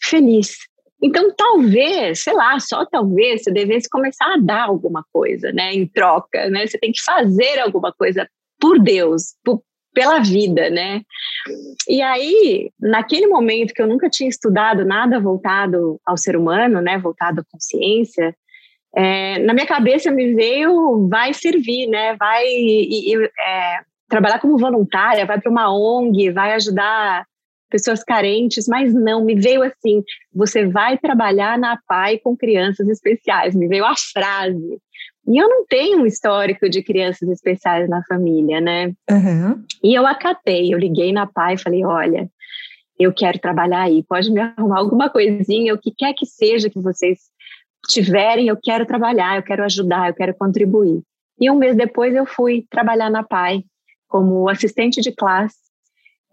feliz. 0.03 0.57
Então, 1.03 1.35
talvez, 1.37 2.23
sei 2.23 2.33
lá, 2.33 2.59
só 2.59 2.87
talvez 2.87 3.43
você 3.43 3.53
devesse 3.53 3.89
começar 3.89 4.33
a 4.33 4.39
dar 4.39 4.65
alguma 4.65 5.05
coisa, 5.13 5.53
né, 5.53 5.73
em 5.75 5.87
troca, 5.87 6.49
né? 6.49 6.67
Você 6.67 6.79
tem 6.79 6.93
que 6.93 7.03
fazer 7.03 7.59
alguma 7.59 7.93
coisa 7.93 8.27
por 8.59 8.79
Deus, 8.79 9.35
por, 9.45 9.63
pela 9.93 10.21
vida, 10.21 10.71
né? 10.71 11.03
E 11.89 12.01
aí, 12.01 12.71
naquele 12.81 13.27
momento 13.27 13.75
que 13.75 13.83
eu 13.83 13.87
nunca 13.87 14.09
tinha 14.09 14.29
estudado 14.29 14.85
nada 14.85 15.21
voltado 15.21 16.01
ao 16.07 16.17
ser 16.17 16.37
humano, 16.37 16.81
né, 16.81 16.99
voltado 16.99 17.41
à 17.41 17.45
consciência, 17.51 18.35
é, 18.97 19.39
na 19.41 19.53
minha 19.53 19.67
cabeça 19.67 20.11
me 20.11 20.35
veio, 20.35 21.09
vai 21.09 21.35
servir, 21.35 21.89
né? 21.89 22.15
Vai 22.17 22.45
e, 22.47 23.13
e, 23.13 23.25
é, 23.25 23.81
trabalhar 24.09 24.39
como 24.39 24.57
voluntária, 24.57 25.27
vai 25.27 25.41
para 25.41 25.51
uma 25.51 25.75
ONG, 25.75 26.31
vai 26.31 26.53
ajudar 26.53 27.27
pessoas 27.69 28.05
carentes, 28.05 28.69
mas 28.69 28.95
não, 28.95 29.25
me 29.25 29.35
veio 29.35 29.63
assim, 29.65 30.01
você 30.33 30.65
vai 30.65 30.97
trabalhar 30.97 31.59
na 31.59 31.77
PAI 31.89 32.19
com 32.19 32.37
crianças 32.37 32.89
especiais, 32.89 33.55
me 33.57 33.67
veio 33.67 33.85
a 33.85 33.95
frase. 34.13 34.79
E 35.27 35.39
eu 35.39 35.49
não 35.49 35.65
tenho 35.67 36.01
um 36.01 36.07
histórico 36.07 36.69
de 36.69 36.83
crianças 36.83 37.29
especiais 37.29 37.89
na 37.89 38.03
família, 38.05 38.61
né? 38.61 38.93
Uhum. 39.11 39.65
E 39.83 39.95
eu 39.95 40.07
acatei, 40.07 40.73
eu 40.73 40.79
liguei 40.79 41.13
na 41.13 41.27
PAI 41.27 41.55
e 41.55 41.59
falei, 41.59 41.85
olha, 41.85 42.29
eu 42.99 43.13
quero 43.13 43.39
trabalhar 43.39 43.83
aí, 43.83 44.03
pode 44.03 44.31
me 44.31 44.41
arrumar 44.41 44.79
alguma 44.79 45.09
coisinha, 45.09 45.75
o 45.75 45.79
que 45.79 45.91
quer 45.91 46.13
que 46.15 46.27
seja 46.27 46.71
que 46.71 46.81
vocês 46.81 47.19
tiverem, 47.89 48.49
eu 48.49 48.57
quero 48.63 48.87
trabalhar, 48.87 49.37
eu 49.37 49.43
quero 49.43 49.65
ajudar, 49.65 50.09
eu 50.09 50.15
quero 50.15 50.35
contribuir. 50.35 51.03
E 51.41 51.51
um 51.51 51.57
mês 51.57 51.77
depois 51.77 52.15
eu 52.15 52.25
fui 52.27 52.65
trabalhar 52.71 53.11
na 53.11 53.23
PAI 53.23 53.65
como 54.09 54.49
assistente 54.49 55.01
de 55.01 55.13
classe. 55.13 55.64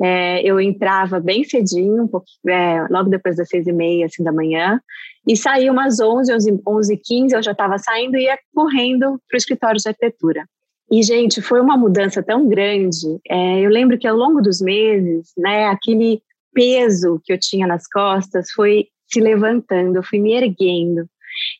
É, 0.01 0.41
eu 0.43 0.60
entrava 0.60 1.20
bem 1.20 1.43
cedinho, 1.43 2.03
um 2.03 2.08
pouco, 2.08 2.25
é, 2.48 2.88
logo 2.89 3.10
depois 3.10 3.36
das 3.36 3.48
seis 3.48 3.67
e 3.67 3.74
meia 3.74 4.08
assim, 4.08 4.24
da 4.24 4.31
manhã, 4.31 4.79
e 5.27 5.38
saí 5.38 5.70
umas 5.70 6.00
onze, 6.00 6.34
onze, 6.34 6.60
onze 6.67 6.98
quinze, 6.98 7.36
eu 7.36 7.43
já 7.43 7.51
estava 7.51 7.77
saindo 7.77 8.17
e 8.17 8.24
ia 8.24 8.38
correndo 8.53 9.22
para 9.27 9.36
o 9.36 9.38
escritório 9.38 9.79
de 9.79 9.88
arquitetura. 9.88 10.46
E, 10.91 11.03
gente, 11.03 11.41
foi 11.41 11.62
uma 11.62 11.77
mudança 11.77 12.22
tão 12.22 12.50
grande. 12.50 13.08
É, 13.29 13.62
eu 13.62 13.70
lembro 13.70 13.98
que 13.98 14.08
ao 14.08 14.17
longo 14.17 14.41
dos 14.41 14.60
meses, 14.60 15.31
né, 15.38 15.65
aquele 15.67 16.22
peso 16.53 17.22
que 17.24 17.31
eu 17.31 17.39
tinha 17.39 17.65
nas 17.65 17.88
costas 17.88 18.51
foi 18.51 18.88
se 19.08 19.22
levantando, 19.22 19.98
eu 19.98 20.03
fui 20.03 20.20
me 20.20 20.34
erguendo. 20.34 21.08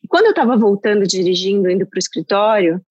E 0.04 0.08
quando 0.08 0.26
eu 0.26 0.32
estava 0.32 0.58
voltando, 0.58 1.08
dirigindo, 1.08 1.70
indo 1.70 1.86
para 1.86 1.98
o 1.98 2.00
escritório, 2.00 2.82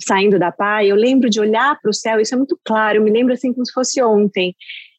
saindo 0.00 0.38
da 0.38 0.50
PAI, 0.50 0.90
eu 0.90 0.96
lembro 0.96 1.30
de 1.30 1.40
olhar 1.40 1.78
para 1.80 1.90
o 1.90 1.94
céu, 1.94 2.20
isso 2.20 2.34
é 2.34 2.38
muito 2.38 2.58
claro, 2.64 2.98
eu 2.98 3.02
me 3.02 3.10
lembro 3.10 3.32
assim 3.32 3.52
como 3.52 3.64
se 3.64 3.72
fosse 3.72 4.02
ontem. 4.02 4.54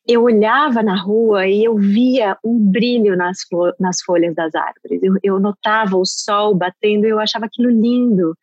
Eu 0.07 0.23
olhava 0.23 0.83
na 0.83 0.95
rua 0.95 1.47
e 1.47 1.63
eu 1.63 1.75
via 1.75 2.37
um 2.43 2.59
brilho 2.59 3.15
nas, 3.17 3.39
nas 3.79 4.01
folhas 4.01 4.35
das 4.35 4.53
árvores. 4.53 5.01
Eu, 5.01 5.15
eu 5.23 5.39
notava 5.39 5.97
o 5.97 6.05
sol 6.05 6.53
batendo 6.53 7.05
e 7.05 7.09
eu 7.09 7.19
achava 7.19 7.45
aquilo 7.45 7.69
lindo. 7.69 8.35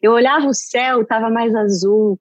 Eu 0.00 0.12
olhava 0.12 0.46
o 0.46 0.54
céu, 0.54 1.02
estava 1.02 1.28
mais 1.28 1.54
azul. 1.54 2.20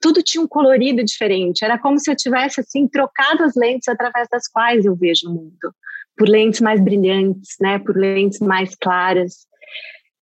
Tudo 0.00 0.22
tinha 0.22 0.42
um 0.42 0.48
colorido 0.48 1.04
diferente. 1.04 1.64
Era 1.64 1.78
como 1.78 1.98
se 1.98 2.10
eu 2.10 2.16
tivesse 2.16 2.60
assim 2.60 2.88
trocado 2.88 3.42
as 3.42 3.54
lentes 3.54 3.88
através 3.88 4.28
das 4.30 4.48
quais 4.48 4.84
eu 4.84 4.94
vejo 4.96 5.28
o 5.28 5.34
mundo, 5.34 5.74
por 6.16 6.28
lentes 6.28 6.60
mais 6.60 6.80
brilhantes, 6.80 7.56
né? 7.60 7.78
Por 7.78 7.96
lentes 7.96 8.38
mais 8.38 8.74
claras. 8.76 9.46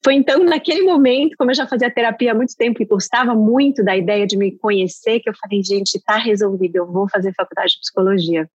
Foi 0.05 0.13
então, 0.13 0.43
naquele 0.43 0.83
momento, 0.83 1.35
como 1.35 1.49
eu 1.49 1.55
já 1.55 1.65
fazia 1.65 1.89
terapia 1.89 2.31
há 2.31 2.35
muito 2.35 2.55
tempo 2.55 2.79
e 2.79 2.85
gostava 2.85 3.33
muito 3.33 3.83
da 3.83 3.97
ideia 3.97 4.27
de 4.27 4.37
me 4.37 4.55
conhecer, 4.55 5.19
que 5.19 5.27
eu 5.27 5.33
falei, 5.33 5.63
gente, 5.63 5.99
tá 6.05 6.17
resolvido, 6.17 6.75
eu 6.75 6.85
vou 6.85 7.09
fazer 7.09 7.33
faculdade 7.33 7.71
de 7.71 7.79
psicologia. 7.79 8.47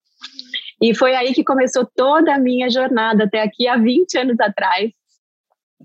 E 0.80 0.94
foi 0.94 1.16
aí 1.16 1.34
que 1.34 1.44
começou 1.44 1.90
toda 1.96 2.36
a 2.36 2.38
minha 2.38 2.70
jornada, 2.70 3.24
até 3.24 3.42
aqui 3.42 3.68
há 3.68 3.78
20 3.78 4.16
anos 4.20 4.40
atrás, 4.40 4.92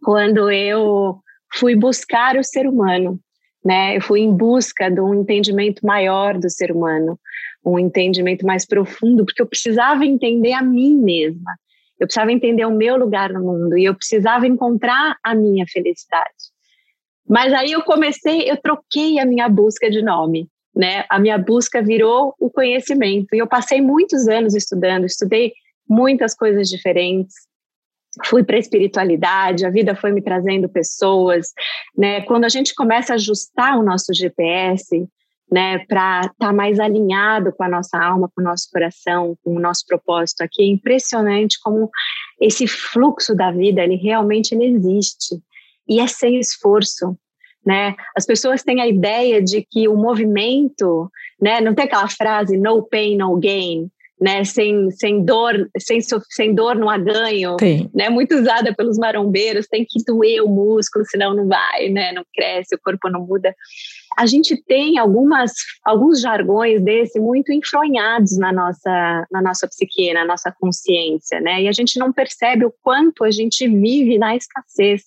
quando 0.02 0.50
eu 0.50 1.18
fui 1.54 1.74
buscar 1.74 2.36
o 2.36 2.44
ser 2.44 2.66
humano, 2.66 3.18
né? 3.64 3.96
Eu 3.96 4.02
fui 4.02 4.20
em 4.20 4.36
busca 4.36 4.90
de 4.90 5.00
um 5.00 5.14
entendimento 5.14 5.80
maior 5.86 6.38
do 6.38 6.50
ser 6.50 6.72
humano, 6.72 7.18
um 7.64 7.78
entendimento 7.78 8.44
mais 8.44 8.66
profundo, 8.66 9.24
porque 9.24 9.40
eu 9.40 9.46
precisava 9.46 10.04
entender 10.04 10.52
a 10.52 10.60
mim 10.60 10.94
mesma. 10.94 11.56
Eu 11.98 12.06
precisava 12.06 12.32
entender 12.32 12.64
o 12.64 12.74
meu 12.74 12.96
lugar 12.96 13.32
no 13.32 13.40
mundo 13.40 13.78
e 13.78 13.84
eu 13.84 13.94
precisava 13.94 14.46
encontrar 14.46 15.16
a 15.22 15.34
minha 15.34 15.64
felicidade. 15.68 16.52
Mas 17.28 17.52
aí 17.52 17.72
eu 17.72 17.82
comecei, 17.82 18.50
eu 18.50 18.56
troquei 18.56 19.18
a 19.18 19.24
minha 19.24 19.48
busca 19.48 19.90
de 19.90 20.02
nome, 20.02 20.48
né? 20.74 21.04
A 21.08 21.18
minha 21.18 21.38
busca 21.38 21.82
virou 21.82 22.34
o 22.38 22.50
conhecimento 22.50 23.34
e 23.34 23.38
eu 23.38 23.46
passei 23.46 23.80
muitos 23.80 24.28
anos 24.28 24.54
estudando, 24.54 25.06
estudei 25.06 25.52
muitas 25.88 26.34
coisas 26.34 26.68
diferentes. 26.68 27.34
Fui 28.26 28.44
para 28.44 28.56
a 28.56 28.60
espiritualidade, 28.60 29.66
a 29.66 29.70
vida 29.70 29.96
foi 29.96 30.12
me 30.12 30.22
trazendo 30.22 30.68
pessoas, 30.68 31.48
né? 31.96 32.20
Quando 32.22 32.44
a 32.44 32.48
gente 32.48 32.74
começa 32.74 33.12
a 33.12 33.16
ajustar 33.16 33.78
o 33.78 33.82
nosso 33.82 34.12
GPS, 34.12 35.08
né, 35.54 35.78
para 35.86 36.22
estar 36.22 36.34
tá 36.36 36.52
mais 36.52 36.80
alinhado 36.80 37.52
com 37.52 37.62
a 37.62 37.68
nossa 37.68 37.96
alma, 37.96 38.28
com 38.34 38.42
o 38.42 38.44
nosso 38.44 38.68
coração, 38.72 39.38
com 39.44 39.54
o 39.54 39.60
nosso 39.60 39.86
propósito 39.86 40.40
aqui. 40.40 40.64
É 40.64 40.66
impressionante 40.66 41.60
como 41.62 41.88
esse 42.40 42.66
fluxo 42.66 43.36
da 43.36 43.52
vida, 43.52 43.80
ele 43.80 43.94
realmente 43.94 44.52
ele 44.52 44.64
existe 44.64 45.40
e 45.88 46.00
é 46.00 46.08
sem 46.08 46.40
esforço. 46.40 47.16
Né? 47.64 47.94
As 48.16 48.26
pessoas 48.26 48.64
têm 48.64 48.80
a 48.80 48.88
ideia 48.88 49.40
de 49.40 49.64
que 49.70 49.86
o 49.86 49.96
movimento, 49.96 51.08
né, 51.40 51.60
não 51.60 51.72
tem 51.72 51.84
aquela 51.84 52.08
frase 52.08 52.56
no 52.56 52.82
pain, 52.82 53.16
no 53.16 53.36
gain, 53.36 53.88
né, 54.20 54.44
sem, 54.44 54.90
sem 54.90 55.24
dor, 55.24 55.68
sem, 55.78 56.00
sem 56.00 56.54
dor 56.54 56.76
não 56.76 56.88
há 56.88 56.96
ganho, 56.96 57.56
Sim. 57.58 57.90
né, 57.94 58.08
muito 58.08 58.34
usada 58.34 58.74
pelos 58.74 58.96
marombeiros, 58.96 59.66
tem 59.66 59.84
que 59.84 60.02
doer 60.04 60.42
o 60.42 60.48
músculo, 60.48 61.04
senão 61.04 61.34
não 61.34 61.48
vai, 61.48 61.88
né, 61.88 62.12
não 62.12 62.24
cresce, 62.32 62.74
o 62.74 62.80
corpo 62.80 63.08
não 63.10 63.26
muda 63.26 63.54
a 64.16 64.26
gente 64.26 64.56
tem 64.56 64.98
algumas, 64.98 65.52
alguns 65.84 66.20
jargões 66.20 66.82
desse 66.82 67.18
muito 67.18 67.52
enfronhados 67.52 68.36
na 68.38 68.52
nossa, 68.52 69.26
na 69.30 69.42
nossa 69.42 69.66
psique, 69.66 70.12
na 70.12 70.24
nossa 70.24 70.52
consciência, 70.52 71.40
né? 71.40 71.62
E 71.62 71.68
a 71.68 71.72
gente 71.72 71.98
não 71.98 72.12
percebe 72.12 72.64
o 72.64 72.74
quanto 72.82 73.24
a 73.24 73.30
gente 73.30 73.66
vive 73.68 74.18
na 74.18 74.36
escassez, 74.36 75.02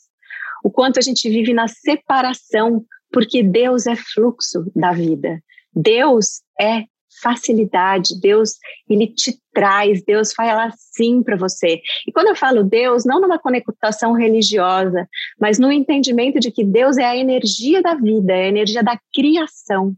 o 0.63 0.69
quanto 0.69 0.99
a 0.99 1.01
gente 1.01 1.29
vive 1.29 1.53
na 1.53 1.67
separação, 1.67 2.83
porque 3.11 3.41
Deus 3.41 3.87
é 3.87 3.95
fluxo 3.95 4.69
da 4.75 4.91
vida. 4.91 5.41
Deus 5.73 6.41
é 6.59 6.83
facilidade, 7.21 8.19
Deus, 8.19 8.57
ele 8.89 9.07
te 9.07 9.37
traz, 9.53 10.03
Deus 10.03 10.33
fala 10.33 10.71
sim 10.75 11.23
para 11.23 11.35
você. 11.35 11.81
E 12.07 12.11
quando 12.11 12.27
eu 12.27 12.35
falo 12.35 12.63
Deus, 12.63 13.05
não 13.05 13.19
numa 13.19 13.39
conectação 13.39 14.13
religiosa, 14.13 15.07
mas 15.39 15.57
no 15.57 15.71
entendimento 15.71 16.39
de 16.39 16.51
que 16.51 16.63
Deus 16.63 16.97
é 16.97 17.05
a 17.05 17.17
energia 17.17 17.81
da 17.81 17.95
vida, 17.95 18.33
é 18.33 18.45
a 18.45 18.49
energia 18.49 18.83
da 18.83 18.99
criação, 19.13 19.95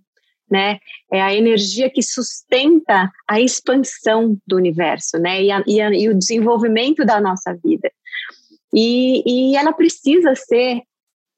né? 0.50 0.80
É 1.12 1.22
a 1.22 1.34
energia 1.34 1.90
que 1.90 2.02
sustenta 2.02 3.12
a 3.28 3.40
expansão 3.40 4.38
do 4.48 4.56
universo, 4.56 5.18
né? 5.18 5.44
E, 5.44 5.52
a, 5.52 5.64
e, 5.68 5.82
a, 5.82 5.92
e 5.92 6.10
o 6.10 6.18
desenvolvimento 6.18 7.06
da 7.06 7.20
nossa 7.20 7.54
vida. 7.64 7.92
E, 8.74 9.52
e 9.52 9.56
ela 9.56 9.74
precisa 9.74 10.34
ser 10.36 10.82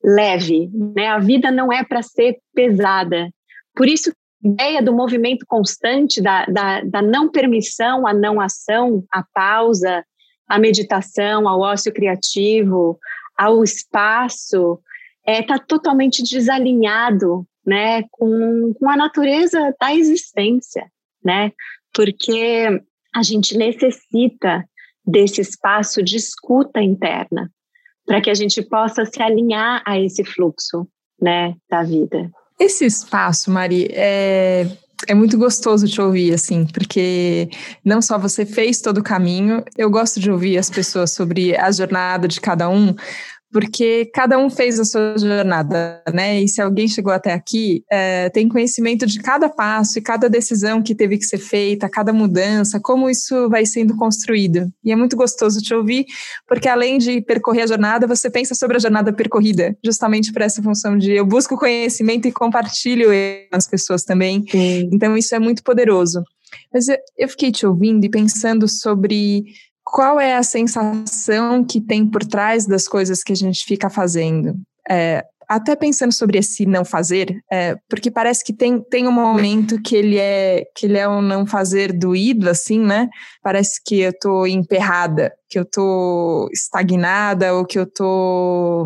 leve, 0.04 0.70
né? 0.96 1.08
A 1.08 1.20
vida 1.20 1.52
não 1.52 1.72
é 1.72 1.84
para 1.84 2.02
ser 2.02 2.38
pesada. 2.54 3.30
Por 3.76 3.88
isso 3.88 4.12
ideia 4.44 4.82
do 4.82 4.94
movimento 4.94 5.46
constante, 5.48 6.22
da, 6.22 6.46
da, 6.46 6.82
da 6.82 7.02
não 7.02 7.30
permissão 7.30 8.08
à 8.08 8.14
não 8.14 8.40
ação, 8.42 9.04
à 9.12 9.24
pausa, 9.34 10.04
à 10.48 10.60
meditação, 10.60 11.48
ao 11.48 11.62
ócio 11.62 11.94
criativo, 11.94 13.00
ao 13.38 13.64
espaço, 13.64 14.80
está 15.26 15.32
é, 15.32 15.44
tá 15.44 15.60
totalmente 15.60 16.24
desalinhado 16.24 17.46
né, 17.66 18.04
com, 18.12 18.74
com 18.74 18.90
a 18.90 18.98
natureza 18.98 19.74
da 19.80 19.94
existência, 19.94 20.92
né? 21.24 21.52
Porque 21.94 22.82
a 23.16 23.24
gente 23.24 23.58
necessita 23.58 24.66
desse 25.06 25.42
espaço 25.42 26.02
de 26.02 26.16
escuta 26.16 26.82
interna 26.82 27.52
para 28.06 28.22
que 28.22 28.30
a 28.30 28.34
gente 28.34 28.62
possa 28.62 29.06
se 29.06 29.22
alinhar 29.22 29.82
a 29.86 30.00
esse 30.00 30.24
fluxo, 30.24 30.88
né, 31.22 31.56
da 31.70 31.84
vida. 31.84 32.32
Esse 32.62 32.86
espaço, 32.86 33.50
Mari, 33.50 33.88
é, 33.92 34.68
é 35.08 35.16
muito 35.16 35.36
gostoso 35.36 35.88
te 35.88 36.00
ouvir, 36.00 36.32
assim, 36.32 36.68
porque 36.68 37.50
não 37.84 38.04
só 38.04 38.20
você 38.20 38.46
fez 38.46 38.80
todo 38.80 39.00
o 39.00 39.04
caminho, 39.04 39.66
eu 39.76 39.90
gosto 39.90 40.20
de 40.20 40.30
ouvir 40.30 40.60
as 40.60 40.70
pessoas 40.70 41.10
sobre 41.10 41.58
a 41.58 41.72
jornada 41.72 42.28
de 42.28 42.40
cada 42.40 42.70
um, 42.70 42.96
porque 43.52 44.10
cada 44.14 44.38
um 44.38 44.50
fez 44.50 44.80
a 44.80 44.86
sua 44.86 45.16
jornada, 45.18 46.02
né? 46.14 46.42
E 46.42 46.48
se 46.48 46.62
alguém 46.62 46.88
chegou 46.88 47.12
até 47.12 47.34
aqui, 47.34 47.84
é, 47.92 48.30
tem 48.30 48.48
conhecimento 48.48 49.06
de 49.06 49.20
cada 49.20 49.50
passo 49.50 50.00
e 50.00 50.02
cada 50.02 50.30
decisão 50.30 50.82
que 50.82 50.96
teve 50.96 51.18
que 51.18 51.26
ser 51.26 51.38
feita, 51.38 51.90
cada 51.90 52.14
mudança, 52.14 52.80
como 52.80 53.10
isso 53.10 53.50
vai 53.50 53.66
sendo 53.66 53.96
construído. 53.96 54.72
E 54.84 54.92
é 54.92 54.96
muito 54.96 55.16
gostoso 55.16 55.62
te 55.62 55.74
ouvir, 55.74 56.06
porque 56.48 56.70
além 56.70 56.98
de 56.98 57.22
percorrer 57.22 57.64
a 57.64 57.68
jornada, 57.68 58.08
você 58.08 58.30
pensa 58.30 58.56
sobre 58.56 58.78
a 58.78 58.80
jornada 58.80 59.12
percorrida, 59.12 59.76
justamente 59.84 60.32
por 60.32 60.42
essa 60.42 60.62
função 60.64 60.98
de 60.98 61.12
eu 61.12 61.26
busco 61.26 61.58
conhecimento 61.58 62.28
e 62.28 62.32
compartilho 62.32 63.10
com 63.50 63.58
as 63.58 63.68
pessoas 63.68 64.04
também. 64.04 64.46
Sim. 64.50 64.90
Então 64.92 65.18
isso 65.18 65.36
é 65.36 65.40
muito 65.40 65.64
poderoso. 65.64 66.24
Mas 66.74 66.88
eu 67.18 67.30
fiquei 67.30 67.52
te 67.52 67.66
ouvindo 67.66 68.06
e 68.06 68.10
pensando 68.10 68.68
sobre 68.68 69.44
qual 69.92 70.20
é 70.20 70.38
a 70.38 70.44
sensação 70.44 71.64
que 71.66 71.82
tem 71.82 72.08
por 72.08 72.24
trás 72.24 72.66
das 72.66 72.88
coisas 72.88 73.22
que 73.22 73.34
a 73.34 73.36
gente 73.36 73.66
fica 73.66 73.90
fazendo? 73.90 74.56
É, 74.90 75.24
até 75.50 75.76
pensando 75.76 76.14
sobre 76.14 76.38
esse 76.38 76.66
não 76.66 76.86
fazer, 76.86 77.36
é, 77.52 77.76
porque 77.90 78.10
parece 78.10 78.42
que 78.42 78.54
tem, 78.54 78.82
tem 78.82 79.06
um 79.06 79.12
momento 79.12 79.82
que 79.82 79.94
ele 79.94 80.18
é 80.18 80.64
que 80.78 80.86
ele 80.86 80.98
é 80.98 81.08
um 81.08 81.22
não 81.22 81.46
fazer 81.46 81.92
doído, 81.92 82.50
assim, 82.50 82.80
né? 82.80 83.10
Parece 83.44 83.82
que 83.86 84.00
eu 84.00 84.18
tô 84.18 84.46
emperrada, 84.46 85.34
que 85.50 85.60
eu 85.60 85.66
tô 85.66 86.48
estagnada, 86.54 87.54
ou 87.54 87.66
que 87.66 87.78
eu 87.78 87.86
tô 87.86 88.86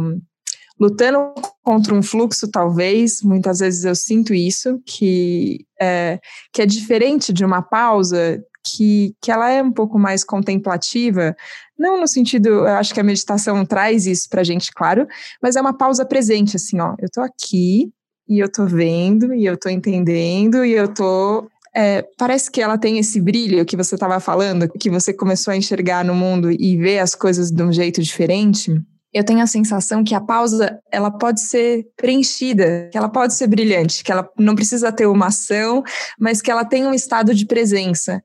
lutando 0.79 1.35
contra 1.63 1.93
um 1.93 2.01
fluxo, 2.01 2.49
talvez. 2.49 3.21
Muitas 3.21 3.59
vezes 3.59 3.85
eu 3.85 3.93
sinto 3.93 4.33
isso, 4.33 4.81
que 4.87 5.59
é, 5.79 6.19
que 6.51 6.63
é 6.63 6.65
diferente 6.65 7.31
de 7.31 7.45
uma 7.45 7.61
pausa, 7.61 8.43
que, 8.65 9.13
que 9.21 9.31
ela 9.31 9.49
é 9.49 9.61
um 9.61 9.71
pouco 9.71 9.99
mais 9.99 10.23
contemplativa, 10.23 11.35
não 11.77 11.99
no 11.99 12.07
sentido, 12.07 12.49
eu 12.49 12.67
acho 12.67 12.93
que 12.93 12.99
a 12.99 13.03
meditação 13.03 13.65
traz 13.65 14.05
isso 14.05 14.27
pra 14.29 14.43
gente, 14.43 14.71
claro, 14.73 15.07
mas 15.41 15.55
é 15.55 15.61
uma 15.61 15.77
pausa 15.77 16.05
presente, 16.05 16.55
assim, 16.55 16.79
ó, 16.79 16.95
eu 16.99 17.09
tô 17.11 17.21
aqui, 17.21 17.91
e 18.27 18.39
eu 18.39 18.51
tô 18.51 18.65
vendo, 18.65 19.33
e 19.33 19.45
eu 19.45 19.55
tô 19.55 19.69
entendendo, 19.69 20.65
e 20.65 20.71
eu 20.71 20.87
tô 20.87 21.47
é, 21.75 22.07
parece 22.17 22.49
que 22.49 22.61
ela 22.61 22.77
tem 22.77 22.97
esse 22.97 23.19
brilho 23.19 23.65
que 23.65 23.75
você 23.75 23.95
estava 23.95 24.17
falando, 24.21 24.69
que 24.79 24.89
você 24.89 25.13
começou 25.13 25.51
a 25.51 25.57
enxergar 25.57 26.05
no 26.05 26.15
mundo 26.15 26.49
e 26.49 26.77
ver 26.77 26.99
as 26.99 27.13
coisas 27.13 27.51
de 27.51 27.61
um 27.61 27.71
jeito 27.71 28.01
diferente 28.01 28.73
eu 29.15 29.23
tenho 29.23 29.41
a 29.41 29.47
sensação 29.47 30.03
que 30.03 30.13
a 30.13 30.19
pausa 30.19 30.77
ela 30.91 31.09
pode 31.09 31.39
ser 31.39 31.87
preenchida, 31.95 32.89
que 32.91 32.97
ela 32.97 33.07
pode 33.07 33.33
ser 33.33 33.47
brilhante, 33.47 34.03
que 34.03 34.11
ela 34.11 34.29
não 34.37 34.55
precisa 34.55 34.91
ter 34.91 35.05
uma 35.05 35.27
ação, 35.27 35.81
mas 36.19 36.41
que 36.41 36.51
ela 36.51 36.65
tem 36.65 36.85
um 36.85 36.93
estado 36.93 37.33
de 37.33 37.45
presença. 37.45 38.21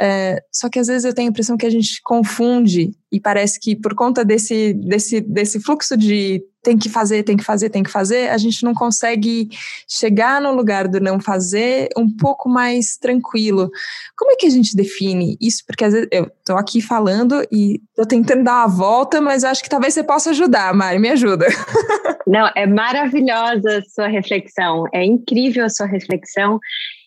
É, 0.00 0.40
só 0.52 0.68
que 0.68 0.78
às 0.78 0.86
vezes 0.86 1.04
eu 1.04 1.12
tenho 1.12 1.26
a 1.26 1.30
impressão 1.30 1.56
que 1.56 1.66
a 1.66 1.70
gente 1.70 2.00
confunde 2.04 2.92
e 3.10 3.20
parece 3.20 3.58
que 3.58 3.74
por 3.74 3.94
conta 3.94 4.24
desse, 4.24 4.74
desse, 4.74 5.20
desse 5.20 5.60
fluxo 5.60 5.96
de 5.96 6.42
tem 6.62 6.76
que 6.76 6.88
fazer, 6.88 7.22
tem 7.22 7.36
que 7.36 7.44
fazer, 7.44 7.70
tem 7.70 7.82
que 7.82 7.90
fazer, 7.90 8.28
a 8.28 8.36
gente 8.36 8.62
não 8.62 8.74
consegue 8.74 9.48
chegar 9.88 10.40
no 10.40 10.52
lugar 10.54 10.86
do 10.86 11.00
não 11.00 11.18
fazer 11.18 11.88
um 11.96 12.14
pouco 12.14 12.48
mais 12.48 12.96
tranquilo. 12.96 13.70
Como 14.16 14.32
é 14.32 14.36
que 14.36 14.46
a 14.46 14.50
gente 14.50 14.76
define 14.76 15.38
isso? 15.40 15.64
Porque 15.66 15.84
às 15.84 15.92
vezes 15.94 16.08
eu 16.12 16.24
estou 16.24 16.56
aqui 16.58 16.82
falando 16.82 17.42
e 17.50 17.80
estou 17.88 18.04
tentando 18.04 18.44
dar 18.44 18.66
uma 18.66 18.76
volta, 18.76 19.20
mas 19.20 19.44
acho 19.44 19.62
que 19.62 19.70
talvez 19.70 19.94
você 19.94 20.02
possa 20.02 20.30
ajudar, 20.30 20.74
Mari, 20.74 20.98
me 20.98 21.08
ajuda. 21.08 21.46
Não, 22.26 22.50
é 22.54 22.66
maravilhosa 22.66 23.78
a 23.78 23.82
sua 23.84 24.08
reflexão, 24.08 24.84
é 24.92 25.02
incrível 25.02 25.64
a 25.64 25.70
sua 25.70 25.86
reflexão 25.86 26.58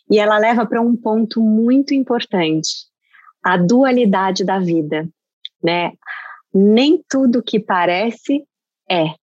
e 0.09 0.17
ela 0.17 0.39
leva 0.39 0.65
para 0.65 0.81
um 0.81 0.95
ponto 0.95 1.41
muito 1.41 1.93
importante, 1.93 2.69
a 3.43 3.57
dualidade 3.57 4.43
da 4.43 4.59
vida, 4.59 5.07
né? 5.63 5.93
Nem 6.53 7.01
tudo 7.09 7.43
que 7.43 7.59
parece 7.59 8.43
é. 8.89 9.13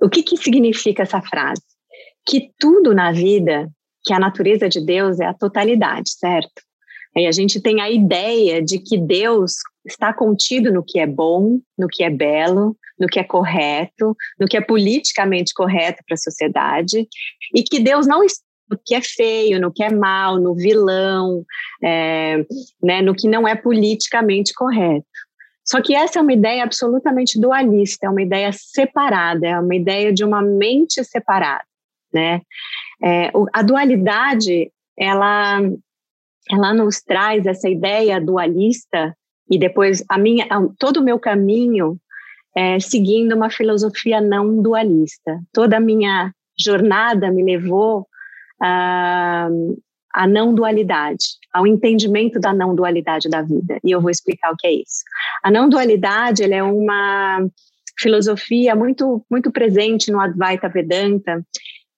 O 0.00 0.08
que, 0.08 0.22
que 0.22 0.36
significa 0.36 1.02
essa 1.02 1.20
frase? 1.20 1.62
Que 2.26 2.50
tudo 2.58 2.94
na 2.94 3.12
vida, 3.12 3.70
que 4.04 4.12
a 4.12 4.18
natureza 4.18 4.68
de 4.68 4.84
Deus 4.84 5.20
é 5.20 5.26
a 5.26 5.34
totalidade, 5.34 6.10
certo? 6.10 6.62
Aí 7.16 7.26
a 7.26 7.32
gente 7.32 7.60
tem 7.60 7.80
a 7.80 7.90
ideia 7.90 8.62
de 8.62 8.78
que 8.78 8.96
Deus 8.96 9.56
está 9.84 10.12
contido 10.12 10.72
no 10.72 10.82
que 10.82 10.98
é 10.98 11.06
bom, 11.06 11.60
no 11.76 11.88
que 11.88 12.02
é 12.02 12.10
belo, 12.10 12.76
no 12.98 13.06
que 13.06 13.18
é 13.18 13.24
correto, 13.24 14.16
no 14.38 14.46
que 14.46 14.56
é 14.56 14.60
politicamente 14.60 15.52
correto 15.52 16.02
para 16.06 16.14
a 16.14 16.18
sociedade, 16.18 17.06
e 17.54 17.62
que 17.62 17.80
Deus 17.80 18.06
não 18.06 18.22
está 18.22 18.42
no 18.70 18.78
que 18.82 18.94
é 18.94 19.02
feio, 19.02 19.60
no 19.60 19.70
que 19.70 19.82
é 19.82 19.92
mal, 19.92 20.40
no 20.40 20.54
vilão, 20.54 21.44
é, 21.82 22.38
né, 22.82 23.02
no 23.02 23.14
que 23.14 23.28
não 23.28 23.46
é 23.46 23.54
politicamente 23.54 24.54
correto. 24.54 25.06
Só 25.64 25.80
que 25.80 25.94
essa 25.94 26.18
é 26.18 26.22
uma 26.22 26.32
ideia 26.32 26.64
absolutamente 26.64 27.40
dualista, 27.40 28.06
é 28.06 28.10
uma 28.10 28.22
ideia 28.22 28.50
separada, 28.52 29.46
é 29.46 29.58
uma 29.58 29.74
ideia 29.74 30.12
de 30.12 30.24
uma 30.24 30.42
mente 30.42 31.04
separada, 31.04 31.64
né? 32.12 32.40
É, 33.02 33.30
a 33.52 33.62
dualidade, 33.62 34.70
ela, 34.96 35.60
ela 36.50 36.74
nos 36.74 37.00
traz 37.00 37.46
essa 37.46 37.68
ideia 37.68 38.20
dualista 38.20 39.16
e 39.50 39.58
depois 39.58 40.04
a 40.08 40.18
minha, 40.18 40.46
todo 40.78 40.98
o 40.98 41.04
meu 41.04 41.18
caminho 41.18 41.98
é 42.56 42.78
seguindo 42.80 43.34
uma 43.34 43.50
filosofia 43.50 44.20
não 44.20 44.60
dualista. 44.60 45.40
Toda 45.52 45.78
a 45.78 45.80
minha 45.80 46.32
jornada 46.58 47.30
me 47.30 47.42
levou 47.42 48.06
a, 48.60 49.48
a 50.12 50.26
não 50.26 50.54
dualidade, 50.54 51.24
ao 51.52 51.66
entendimento 51.66 52.38
da 52.38 52.52
não 52.52 52.74
dualidade 52.74 53.28
da 53.28 53.42
vida. 53.42 53.78
E 53.84 53.90
eu 53.90 54.00
vou 54.00 54.10
explicar 54.10 54.52
o 54.52 54.56
que 54.56 54.66
é 54.66 54.72
isso. 54.72 55.02
A 55.42 55.50
não 55.50 55.68
dualidade 55.68 56.42
é 56.42 56.62
uma 56.62 57.46
filosofia 57.98 58.74
muito 58.74 59.24
muito 59.30 59.50
presente 59.50 60.10
no 60.10 60.20
Advaita 60.20 60.68
Vedanta, 60.68 61.44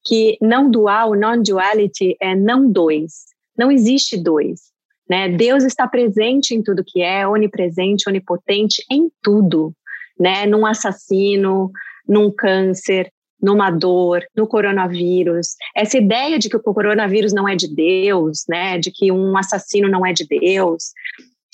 que 0.06 0.36
não 0.40 0.70
dual, 0.70 1.14
non-duality 1.14 2.16
é 2.20 2.34
não 2.34 2.70
dois. 2.70 3.24
Não 3.56 3.70
existe 3.70 4.16
dois. 4.16 4.74
Né? 5.08 5.28
Deus 5.28 5.64
está 5.64 5.86
presente 5.86 6.54
em 6.54 6.62
tudo 6.62 6.84
que 6.84 7.02
é, 7.02 7.26
onipresente, 7.26 8.08
onipotente 8.08 8.82
em 8.90 9.10
tudo, 9.22 9.72
né? 10.18 10.46
Num 10.46 10.64
assassino, 10.64 11.70
num 12.08 12.30
câncer, 12.30 13.10
numa 13.44 13.70
dor, 13.70 14.24
no 14.34 14.48
coronavírus. 14.48 15.48
Essa 15.76 15.98
ideia 15.98 16.38
de 16.38 16.48
que 16.48 16.56
o 16.56 16.62
coronavírus 16.62 17.34
não 17.34 17.46
é 17.46 17.54
de 17.54 17.68
Deus, 17.72 18.44
né, 18.48 18.78
de 18.78 18.90
que 18.90 19.12
um 19.12 19.36
assassino 19.36 19.86
não 19.86 20.04
é 20.04 20.14
de 20.14 20.26
Deus, 20.26 20.92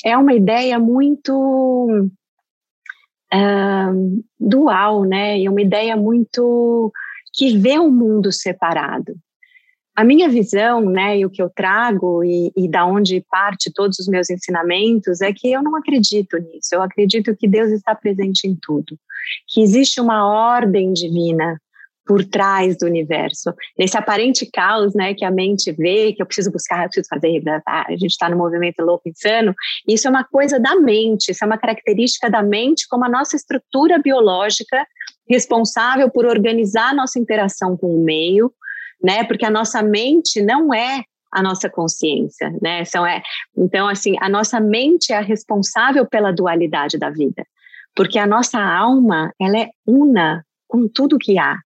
é 0.04 0.16
uma 0.16 0.32
ideia 0.32 0.78
muito 0.78 2.08
uh, 3.34 4.24
dual, 4.38 5.02
né, 5.02 5.40
e 5.40 5.48
uma 5.48 5.60
ideia 5.60 5.96
muito 5.96 6.92
que 7.34 7.58
vê 7.58 7.76
o 7.76 7.84
um 7.86 7.90
mundo 7.90 8.30
separado. 8.30 9.16
A 9.96 10.04
minha 10.04 10.28
visão, 10.28 10.82
né, 10.82 11.18
e 11.18 11.26
o 11.26 11.30
que 11.30 11.42
eu 11.42 11.50
trago 11.50 12.22
e, 12.22 12.52
e 12.56 12.68
da 12.68 12.86
onde 12.86 13.20
parte 13.28 13.72
todos 13.74 13.98
os 13.98 14.06
meus 14.06 14.30
ensinamentos 14.30 15.20
é 15.20 15.32
que 15.32 15.50
eu 15.50 15.60
não 15.60 15.74
acredito 15.74 16.38
nisso. 16.38 16.72
Eu 16.72 16.82
acredito 16.82 17.36
que 17.36 17.48
Deus 17.48 17.72
está 17.72 17.96
presente 17.96 18.46
em 18.46 18.54
tudo, 18.54 18.96
que 19.48 19.60
existe 19.60 20.00
uma 20.00 20.24
ordem 20.54 20.92
divina 20.92 21.60
por 22.10 22.24
trás 22.24 22.76
do 22.76 22.86
universo, 22.86 23.54
nesse 23.78 23.96
aparente 23.96 24.44
caos, 24.52 24.96
né, 24.96 25.14
que 25.14 25.24
a 25.24 25.30
mente 25.30 25.70
vê, 25.70 26.12
que 26.12 26.20
eu 26.20 26.26
preciso 26.26 26.50
buscar, 26.50 26.82
eu 26.82 26.88
preciso 26.88 27.06
fazer, 27.08 27.40
tá? 27.64 27.86
a 27.86 27.92
gente 27.92 28.10
está 28.10 28.28
no 28.28 28.36
movimento 28.36 28.82
louco 28.82 29.08
insano, 29.08 29.54
isso 29.86 30.08
é 30.08 30.10
uma 30.10 30.24
coisa 30.24 30.58
da 30.58 30.74
mente, 30.74 31.30
isso 31.30 31.44
é 31.44 31.46
uma 31.46 31.56
característica 31.56 32.28
da 32.28 32.42
mente 32.42 32.88
como 32.88 33.04
a 33.04 33.08
nossa 33.08 33.36
estrutura 33.36 33.96
biológica 34.00 34.84
responsável 35.28 36.10
por 36.10 36.26
organizar 36.26 36.90
a 36.90 36.94
nossa 36.94 37.16
interação 37.16 37.76
com 37.76 37.86
o 37.94 38.04
meio, 38.04 38.52
né, 39.00 39.22
porque 39.22 39.44
a 39.44 39.50
nossa 39.50 39.80
mente 39.80 40.42
não 40.42 40.74
é 40.74 41.04
a 41.32 41.40
nossa 41.40 41.70
consciência, 41.70 42.52
né, 42.60 42.84
São, 42.86 43.06
é, 43.06 43.22
então, 43.56 43.86
assim, 43.86 44.16
a 44.20 44.28
nossa 44.28 44.58
mente 44.58 45.12
é 45.12 45.16
a 45.18 45.22
responsável 45.22 46.04
pela 46.04 46.32
dualidade 46.32 46.98
da 46.98 47.08
vida, 47.08 47.46
porque 47.94 48.18
a 48.18 48.26
nossa 48.26 48.60
alma, 48.60 49.32
ela 49.40 49.60
é 49.60 49.68
una 49.86 50.44
com 50.66 50.88
tudo 50.88 51.16
que 51.16 51.38
há, 51.38 51.56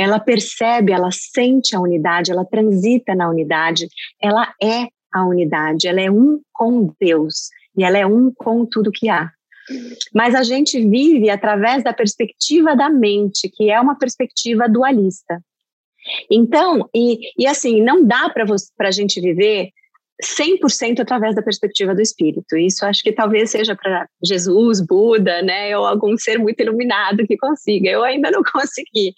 ela 0.00 0.18
percebe, 0.18 0.92
ela 0.92 1.10
sente 1.10 1.76
a 1.76 1.80
unidade, 1.80 2.32
ela 2.32 2.46
transita 2.46 3.14
na 3.14 3.28
unidade, 3.28 3.86
ela 4.18 4.50
é 4.62 4.86
a 5.12 5.26
unidade, 5.26 5.86
ela 5.86 6.00
é 6.00 6.10
um 6.10 6.40
com 6.54 6.90
Deus 6.98 7.50
e 7.76 7.84
ela 7.84 7.98
é 7.98 8.06
um 8.06 8.32
com 8.34 8.64
tudo 8.64 8.90
que 8.90 9.10
há. 9.10 9.30
Mas 10.14 10.34
a 10.34 10.42
gente 10.42 10.80
vive 10.88 11.28
através 11.28 11.84
da 11.84 11.92
perspectiva 11.92 12.74
da 12.74 12.88
mente, 12.88 13.50
que 13.54 13.70
é 13.70 13.78
uma 13.78 13.94
perspectiva 13.94 14.66
dualista. 14.66 15.38
Então, 16.30 16.88
e, 16.94 17.18
e 17.36 17.46
assim, 17.46 17.82
não 17.82 18.02
dá 18.02 18.30
para 18.30 18.88
a 18.88 18.90
gente 18.90 19.20
viver 19.20 19.68
100% 20.24 21.00
através 21.00 21.34
da 21.34 21.42
perspectiva 21.42 21.94
do 21.94 22.00
espírito. 22.00 22.56
Isso 22.56 22.84
acho 22.84 23.02
que 23.02 23.12
talvez 23.12 23.50
seja 23.50 23.76
para 23.76 24.06
Jesus, 24.24 24.80
Buda, 24.80 25.42
né, 25.42 25.76
ou 25.76 25.86
algum 25.86 26.16
ser 26.16 26.38
muito 26.38 26.60
iluminado 26.60 27.26
que 27.26 27.36
consiga. 27.36 27.90
Eu 27.90 28.02
ainda 28.02 28.30
não 28.30 28.42
consegui, 28.50 29.12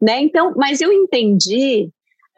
né? 0.00 0.20
Então, 0.20 0.54
mas 0.56 0.80
eu 0.80 0.92
entendi 0.92 1.90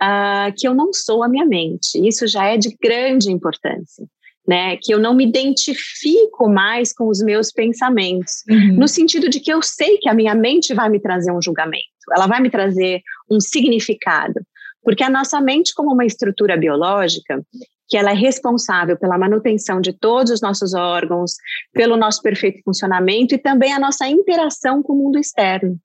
uh, 0.03 0.53
que 0.57 0.67
eu 0.67 0.75
não 0.75 0.93
sou 0.93 1.23
a 1.23 1.29
minha 1.29 1.45
mente. 1.45 1.97
Isso 2.07 2.27
já 2.27 2.47
é 2.47 2.57
de 2.57 2.77
grande 2.81 3.31
importância. 3.31 4.07
Né, 4.49 4.77
que 4.77 4.95
eu 4.95 5.01
não 5.01 5.13
me 5.13 5.27
identifico 5.27 6.49
mais 6.49 6.95
com 6.95 7.09
os 7.09 7.21
meus 7.21 7.51
pensamentos, 7.51 8.45
uhum. 8.49 8.77
no 8.77 8.87
sentido 8.87 9.29
de 9.29 9.41
que 9.41 9.53
eu 9.53 9.61
sei 9.61 9.99
que 9.99 10.09
a 10.09 10.15
minha 10.15 10.37
mente 10.37 10.73
vai 10.73 10.89
me 10.89 11.01
trazer 11.01 11.33
um 11.33 11.43
julgamento, 11.43 11.83
ela 12.15 12.29
vai 12.29 12.41
me 12.41 12.49
trazer 12.49 13.03
um 13.29 13.41
significado, 13.41 14.41
porque 14.85 15.03
a 15.03 15.11
nossa 15.11 15.41
mente, 15.41 15.75
como 15.75 15.93
uma 15.93 16.07
estrutura 16.07 16.57
biológica, 16.57 17.43
que 17.89 17.97
ela 17.97 18.13
é 18.13 18.15
responsável 18.15 18.97
pela 18.97 19.19
manutenção 19.19 19.81
de 19.81 19.93
todos 19.93 20.31
os 20.31 20.41
nossos 20.41 20.75
órgãos, 20.75 21.33
pelo 21.73 21.97
nosso 21.97 22.23
perfeito 22.23 22.61
funcionamento 22.65 23.35
e 23.35 23.39
também 23.39 23.73
a 23.73 23.81
nossa 23.81 24.07
interação 24.09 24.81
com 24.81 24.93
o 24.93 24.97
mundo 24.97 25.19
externo. 25.19 25.77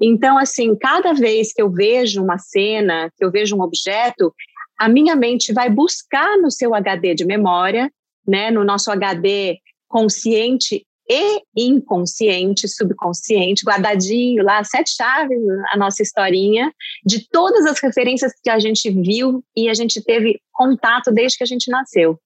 Então, 0.00 0.38
assim, 0.38 0.76
cada 0.76 1.12
vez 1.12 1.52
que 1.52 1.60
eu 1.60 1.70
vejo 1.70 2.22
uma 2.22 2.38
cena, 2.38 3.10
que 3.16 3.24
eu 3.24 3.30
vejo 3.30 3.56
um 3.56 3.62
objeto, 3.62 4.32
a 4.78 4.88
minha 4.88 5.14
mente 5.14 5.52
vai 5.52 5.68
buscar 5.68 6.38
no 6.38 6.50
seu 6.50 6.74
HD 6.74 7.14
de 7.14 7.24
memória, 7.24 7.90
né, 8.26 8.50
no 8.50 8.64
nosso 8.64 8.90
HD 8.90 9.58
consciente 9.88 10.86
e 11.10 11.42
inconsciente, 11.56 12.68
subconsciente, 12.68 13.64
guardadinho 13.64 14.44
lá, 14.44 14.62
sete 14.62 14.94
chaves, 14.94 15.38
a 15.72 15.76
nossa 15.76 16.02
historinha, 16.02 16.72
de 17.04 17.28
todas 17.28 17.66
as 17.66 17.80
referências 17.80 18.32
que 18.42 18.48
a 18.48 18.60
gente 18.60 18.88
viu 18.90 19.42
e 19.56 19.68
a 19.68 19.74
gente 19.74 20.00
teve 20.02 20.40
contato 20.52 21.10
desde 21.10 21.36
que 21.36 21.42
a 21.42 21.46
gente 21.46 21.68
nasceu. 21.68 22.18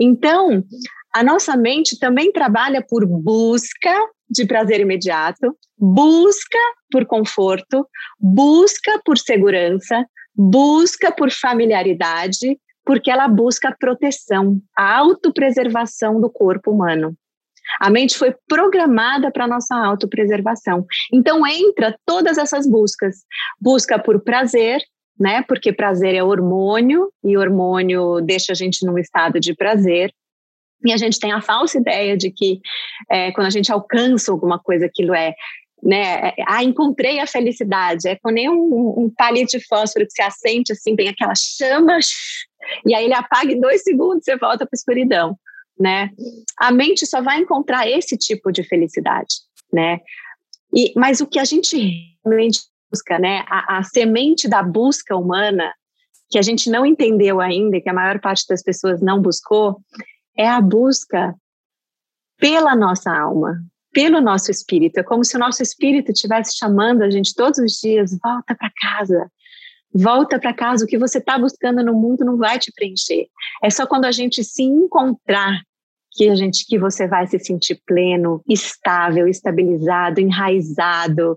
Então, 0.00 0.64
a 1.14 1.22
nossa 1.22 1.54
mente 1.56 1.98
também 1.98 2.32
trabalha 2.32 2.82
por 2.88 3.06
busca 3.06 3.94
de 4.34 4.46
prazer 4.46 4.80
imediato, 4.80 5.56
busca 5.78 6.58
por 6.90 7.06
conforto, 7.06 7.86
busca 8.18 9.00
por 9.04 9.16
segurança, 9.16 10.04
busca 10.34 11.12
por 11.12 11.30
familiaridade, 11.30 12.58
porque 12.84 13.10
ela 13.10 13.28
busca 13.28 13.74
proteção, 13.78 14.60
a 14.76 14.98
autopreservação 14.98 16.20
do 16.20 16.30
corpo 16.30 16.70
humano. 16.70 17.16
A 17.80 17.88
mente 17.88 18.16
foi 18.16 18.34
programada 18.46 19.30
para 19.30 19.48
nossa 19.48 19.74
autopreservação. 19.74 20.84
Então 21.12 21.46
entra 21.46 21.96
todas 22.04 22.36
essas 22.36 22.68
buscas. 22.68 23.24
Busca 23.58 23.98
por 23.98 24.22
prazer, 24.22 24.82
né? 25.18 25.42
Porque 25.48 25.72
prazer 25.72 26.14
é 26.14 26.22
hormônio 26.22 27.10
e 27.24 27.38
hormônio 27.38 28.20
deixa 28.20 28.52
a 28.52 28.54
gente 28.54 28.84
num 28.84 28.98
estado 28.98 29.40
de 29.40 29.54
prazer. 29.54 30.12
E 30.84 30.92
a 30.92 30.96
gente 30.96 31.18
tem 31.18 31.32
a 31.32 31.40
falsa 31.40 31.78
ideia 31.78 32.16
de 32.16 32.30
que 32.30 32.60
é, 33.10 33.32
quando 33.32 33.46
a 33.46 33.50
gente 33.50 33.72
alcança 33.72 34.30
alguma 34.30 34.58
coisa, 34.58 34.86
aquilo 34.86 35.14
é 35.14 35.34
né? 35.84 36.28
É, 36.28 36.34
ah, 36.48 36.64
encontrei 36.64 37.20
a 37.20 37.26
felicidade. 37.26 38.08
É 38.08 38.16
como 38.16 38.34
nem 38.34 38.48
um, 38.48 39.04
um 39.04 39.12
palito 39.14 39.58
de 39.58 39.66
fósforo 39.66 40.06
que 40.06 40.12
se 40.12 40.22
acende 40.22 40.72
assim, 40.72 40.96
tem 40.96 41.08
aquela 41.08 41.34
chama, 41.36 41.98
e 42.86 42.94
aí 42.94 43.04
ele 43.04 43.14
apaga 43.14 43.52
em 43.52 43.60
dois 43.60 43.82
segundos, 43.82 44.24
você 44.24 44.36
volta 44.36 44.64
para 44.64 44.70
a 44.72 44.76
escuridão, 44.76 45.38
né? 45.78 46.10
A 46.58 46.72
mente 46.72 47.06
só 47.06 47.20
vai 47.20 47.38
encontrar 47.38 47.88
esse 47.88 48.16
tipo 48.16 48.50
de 48.50 48.64
felicidade, 48.64 49.34
né? 49.72 50.00
E, 50.74 50.92
mas 50.96 51.20
o 51.20 51.26
que 51.26 51.38
a 51.38 51.44
gente 51.44 52.16
realmente 52.24 52.60
busca, 52.90 53.18
né? 53.18 53.44
A, 53.48 53.78
a 53.78 53.82
semente 53.82 54.48
da 54.48 54.62
busca 54.62 55.14
humana, 55.14 55.72
que 56.30 56.38
a 56.38 56.42
gente 56.42 56.70
não 56.70 56.86
entendeu 56.86 57.40
ainda, 57.40 57.80
que 57.80 57.88
a 57.88 57.94
maior 57.94 58.18
parte 58.20 58.44
das 58.48 58.62
pessoas 58.62 59.00
não 59.02 59.20
buscou, 59.20 59.80
é 60.36 60.48
a 60.48 60.60
busca 60.60 61.34
pela 62.38 62.74
nossa 62.74 63.10
alma, 63.10 63.60
pelo 63.92 64.20
nosso 64.20 64.50
espírito. 64.50 64.98
É 64.98 65.02
como 65.02 65.24
se 65.24 65.36
o 65.36 65.40
nosso 65.40 65.62
espírito 65.62 66.10
estivesse 66.12 66.56
chamando 66.56 67.02
a 67.02 67.10
gente 67.10 67.34
todos 67.34 67.58
os 67.58 67.72
dias: 67.80 68.18
volta 68.22 68.54
para 68.54 68.70
casa, 68.80 69.30
volta 69.92 70.38
para 70.38 70.52
casa. 70.52 70.84
O 70.84 70.88
que 70.88 70.98
você 70.98 71.18
está 71.18 71.38
buscando 71.38 71.82
no 71.82 71.94
mundo 71.94 72.24
não 72.24 72.36
vai 72.36 72.58
te 72.58 72.72
preencher. 72.72 73.28
É 73.62 73.70
só 73.70 73.86
quando 73.86 74.04
a 74.04 74.12
gente 74.12 74.42
se 74.42 74.62
encontrar 74.62 75.62
que 76.14 76.28
a 76.28 76.34
gente 76.36 76.64
que 76.66 76.78
você 76.78 77.08
vai 77.08 77.26
se 77.26 77.38
sentir 77.40 77.80
pleno, 77.84 78.40
estável, 78.48 79.26
estabilizado, 79.26 80.20
enraizado, 80.20 81.36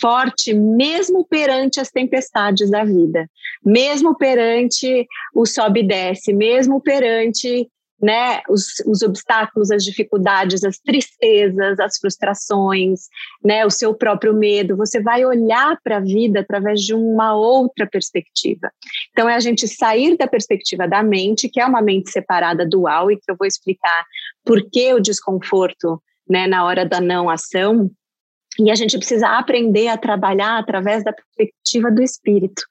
forte, 0.00 0.52
mesmo 0.52 1.24
perante 1.24 1.78
as 1.80 1.90
tempestades 1.90 2.68
da 2.70 2.84
vida, 2.84 3.30
mesmo 3.64 4.16
perante 4.16 5.06
o 5.32 5.46
sobe 5.46 5.80
e 5.80 5.86
desce, 5.86 6.32
mesmo 6.32 6.80
perante 6.80 7.68
né, 8.00 8.40
os, 8.48 8.80
os, 8.86 9.02
obstáculos, 9.02 9.70
as 9.70 9.84
dificuldades, 9.84 10.64
as 10.64 10.78
tristezas, 10.78 11.78
as 11.78 11.98
frustrações, 11.98 13.08
né, 13.44 13.64
o 13.66 13.70
seu 13.70 13.94
próprio 13.94 14.34
medo. 14.34 14.76
Você 14.76 15.02
vai 15.02 15.24
olhar 15.24 15.78
para 15.82 15.98
a 15.98 16.00
vida 16.00 16.40
através 16.40 16.80
de 16.80 16.94
uma 16.94 17.34
outra 17.34 17.86
perspectiva. 17.86 18.70
Então, 19.10 19.28
é 19.28 19.34
a 19.34 19.40
gente 19.40 19.68
sair 19.68 20.16
da 20.16 20.26
perspectiva 20.26 20.88
da 20.88 21.02
mente, 21.02 21.48
que 21.48 21.60
é 21.60 21.66
uma 21.66 21.82
mente 21.82 22.10
separada 22.10 22.66
dual, 22.66 23.10
e 23.10 23.16
que 23.16 23.30
eu 23.30 23.36
vou 23.38 23.46
explicar 23.46 24.04
por 24.44 24.62
que 24.70 24.94
o 24.94 25.00
desconforto 25.00 26.02
né, 26.28 26.46
na 26.46 26.64
hora 26.64 26.86
da 26.86 27.00
não 27.00 27.28
ação. 27.28 27.90
E 28.60 28.70
a 28.70 28.74
gente 28.74 28.98
precisa 28.98 29.26
aprender 29.26 29.88
a 29.88 29.96
trabalhar 29.96 30.58
através 30.58 31.02
da 31.02 31.14
perspectiva 31.14 31.90
do 31.90 32.02
espírito. 32.02 32.62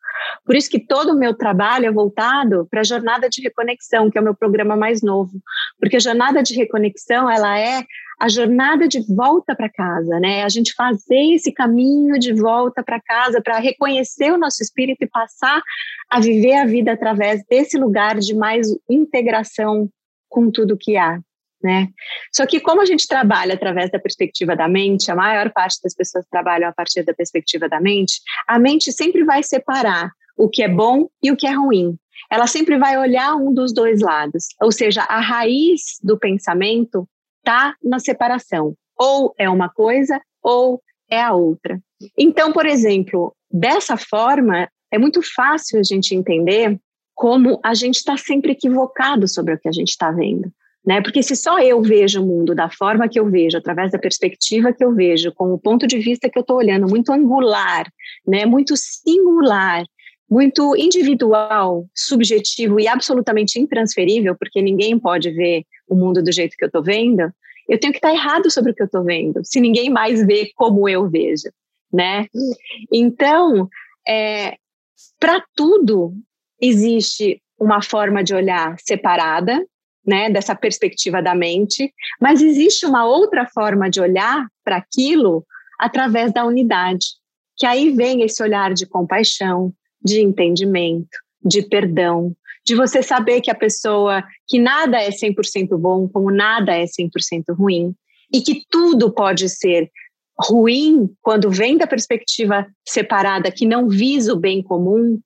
Por 0.45 0.55
isso 0.55 0.69
que 0.69 0.79
todo 0.79 1.13
o 1.13 1.17
meu 1.17 1.33
trabalho 1.33 1.87
é 1.87 1.91
voltado 1.91 2.67
para 2.69 2.81
a 2.81 2.83
jornada 2.83 3.27
de 3.27 3.41
reconexão, 3.41 4.09
que 4.09 4.17
é 4.17 4.21
o 4.21 4.23
meu 4.23 4.35
programa 4.35 4.75
mais 4.75 5.01
novo. 5.01 5.31
Porque 5.79 5.95
a 5.95 5.99
jornada 5.99 6.43
de 6.43 6.53
reconexão, 6.53 7.29
ela 7.29 7.57
é 7.57 7.83
a 8.19 8.29
jornada 8.29 8.87
de 8.87 8.99
volta 9.15 9.55
para 9.55 9.69
casa, 9.69 10.19
né? 10.19 10.43
A 10.43 10.49
gente 10.49 10.73
fazer 10.73 11.33
esse 11.33 11.51
caminho 11.51 12.19
de 12.19 12.33
volta 12.33 12.83
para 12.83 13.01
casa 13.01 13.41
para 13.41 13.57
reconhecer 13.57 14.31
o 14.31 14.37
nosso 14.37 14.61
espírito 14.61 15.03
e 15.03 15.09
passar 15.09 15.61
a 16.07 16.19
viver 16.19 16.55
a 16.55 16.65
vida 16.65 16.91
através 16.91 17.43
desse 17.49 17.79
lugar 17.79 18.19
de 18.19 18.35
mais 18.35 18.67
integração 18.87 19.89
com 20.27 20.51
tudo 20.51 20.77
que 20.77 20.97
há 20.97 21.19
né? 21.61 21.87
Só 22.33 22.45
que 22.45 22.59
como 22.59 22.81
a 22.81 22.85
gente 22.85 23.07
trabalha 23.07 23.53
através 23.53 23.91
da 23.91 23.99
perspectiva 23.99 24.55
da 24.55 24.67
mente, 24.67 25.11
a 25.11 25.15
maior 25.15 25.51
parte 25.51 25.79
das 25.83 25.93
pessoas 25.93 26.25
trabalham 26.29 26.69
a 26.69 26.73
partir 26.73 27.03
da 27.03 27.13
perspectiva 27.13 27.67
da 27.67 27.79
mente, 27.79 28.21
a 28.47 28.57
mente 28.57 28.91
sempre 28.91 29.23
vai 29.23 29.43
separar 29.43 30.11
o 30.37 30.49
que 30.49 30.63
é 30.63 30.69
bom 30.69 31.09
e 31.21 31.31
o 31.31 31.35
que 31.35 31.47
é 31.47 31.51
ruim. 31.51 31.97
Ela 32.31 32.47
sempre 32.47 32.77
vai 32.77 32.97
olhar 32.97 33.35
um 33.35 33.53
dos 33.53 33.73
dois 33.73 34.01
lados, 34.01 34.47
ou 34.61 34.71
seja, 34.71 35.03
a 35.03 35.19
raiz 35.19 35.97
do 36.01 36.17
pensamento 36.17 37.07
está 37.39 37.75
na 37.83 37.99
separação. 37.99 38.75
Ou 38.97 39.33
é 39.37 39.49
uma 39.49 39.69
coisa 39.69 40.21
ou 40.41 40.81
é 41.09 41.21
a 41.21 41.33
outra. 41.33 41.79
Então, 42.17 42.53
por 42.53 42.65
exemplo, 42.65 43.35
dessa 43.51 43.97
forma, 43.97 44.69
é 44.91 44.97
muito 44.97 45.21
fácil 45.35 45.79
a 45.79 45.83
gente 45.83 46.15
entender 46.15 46.79
como 47.15 47.59
a 47.63 47.73
gente 47.73 47.95
está 47.95 48.15
sempre 48.15 48.53
equivocado 48.53 49.27
sobre 49.27 49.53
o 49.53 49.59
que 49.59 49.67
a 49.67 49.71
gente 49.71 49.89
está 49.89 50.11
vendo 50.11 50.51
né? 50.85 51.01
Porque 51.01 51.21
se 51.21 51.35
só 51.35 51.59
eu 51.59 51.81
vejo 51.81 52.21
o 52.21 52.25
mundo 52.25 52.55
da 52.55 52.69
forma 52.69 53.07
que 53.07 53.19
eu 53.19 53.29
vejo, 53.29 53.57
através 53.57 53.91
da 53.91 53.99
perspectiva 53.99 54.73
que 54.73 54.83
eu 54.83 54.93
vejo, 54.93 55.31
com 55.33 55.53
o 55.53 55.59
ponto 55.59 55.85
de 55.85 55.99
vista 55.99 56.29
que 56.29 56.37
eu 56.37 56.41
estou 56.41 56.57
olhando, 56.57 56.87
muito 56.87 57.11
angular, 57.11 57.85
né? 58.25 58.45
Muito 58.45 58.75
singular, 58.75 59.83
muito 60.29 60.75
individual, 60.75 61.85
subjetivo 61.95 62.79
e 62.79 62.87
absolutamente 62.87 63.59
intransferível, 63.59 64.35
porque 64.37 64.61
ninguém 64.61 64.97
pode 64.99 65.31
ver 65.31 65.63
o 65.87 65.95
mundo 65.95 66.21
do 66.21 66.31
jeito 66.31 66.55
que 66.57 66.63
eu 66.63 66.67
estou 66.67 66.83
vendo, 66.83 67.31
eu 67.67 67.79
tenho 67.79 67.91
que 67.91 67.99
estar 67.99 68.09
tá 68.09 68.13
errado 68.13 68.49
sobre 68.49 68.71
o 68.71 68.75
que 68.75 68.81
eu 68.81 68.85
estou 68.85 69.03
vendo, 69.03 69.41
se 69.43 69.59
ninguém 69.59 69.89
mais 69.89 70.25
vê 70.25 70.51
como 70.55 70.87
eu 70.87 71.09
vejo, 71.09 71.49
né? 71.91 72.27
Então, 72.91 73.67
é, 74.07 74.55
para 75.19 75.43
tudo 75.55 76.13
existe 76.61 77.41
uma 77.59 77.81
forma 77.81 78.23
de 78.23 78.33
olhar 78.33 78.75
separada, 78.79 79.65
né, 80.09 80.27
dessa 80.27 80.55
perspectiva 80.55 81.21
da 81.21 81.35
mente, 81.35 81.93
mas 82.19 82.41
existe 82.41 82.83
uma 82.83 83.05
outra 83.05 83.45
forma 83.45 83.87
de 83.87 84.01
olhar 84.01 84.47
para 84.65 84.77
aquilo 84.77 85.45
através 85.79 86.33
da 86.33 86.43
unidade, 86.43 87.05
que 87.55 87.65
aí 87.65 87.91
vem 87.91 88.23
esse 88.23 88.41
olhar 88.41 88.73
de 88.73 88.87
compaixão, 88.87 89.71
de 90.03 90.19
entendimento, 90.19 91.15
de 91.45 91.61
perdão, 91.61 92.35
de 92.65 92.75
você 92.75 93.03
saber 93.03 93.39
que 93.41 93.51
a 93.51 93.55
pessoa, 93.55 94.23
que 94.47 94.57
nada 94.57 94.99
é 94.99 95.09
100% 95.09 95.77
bom, 95.77 96.09
como 96.09 96.31
nada 96.31 96.75
é 96.75 96.85
100% 96.85 97.55
ruim, 97.55 97.93
e 98.33 98.41
que 98.41 98.63
tudo 98.67 99.13
pode 99.13 99.47
ser 99.47 99.91
ruim 100.39 101.07
quando 101.21 101.51
vem 101.51 101.77
da 101.77 101.85
perspectiva 101.85 102.65
separada, 102.87 103.51
que 103.51 103.65
não 103.65 103.87
visa 103.87 104.33
o 104.33 104.39
bem 104.39 104.63
comum, 104.63 105.19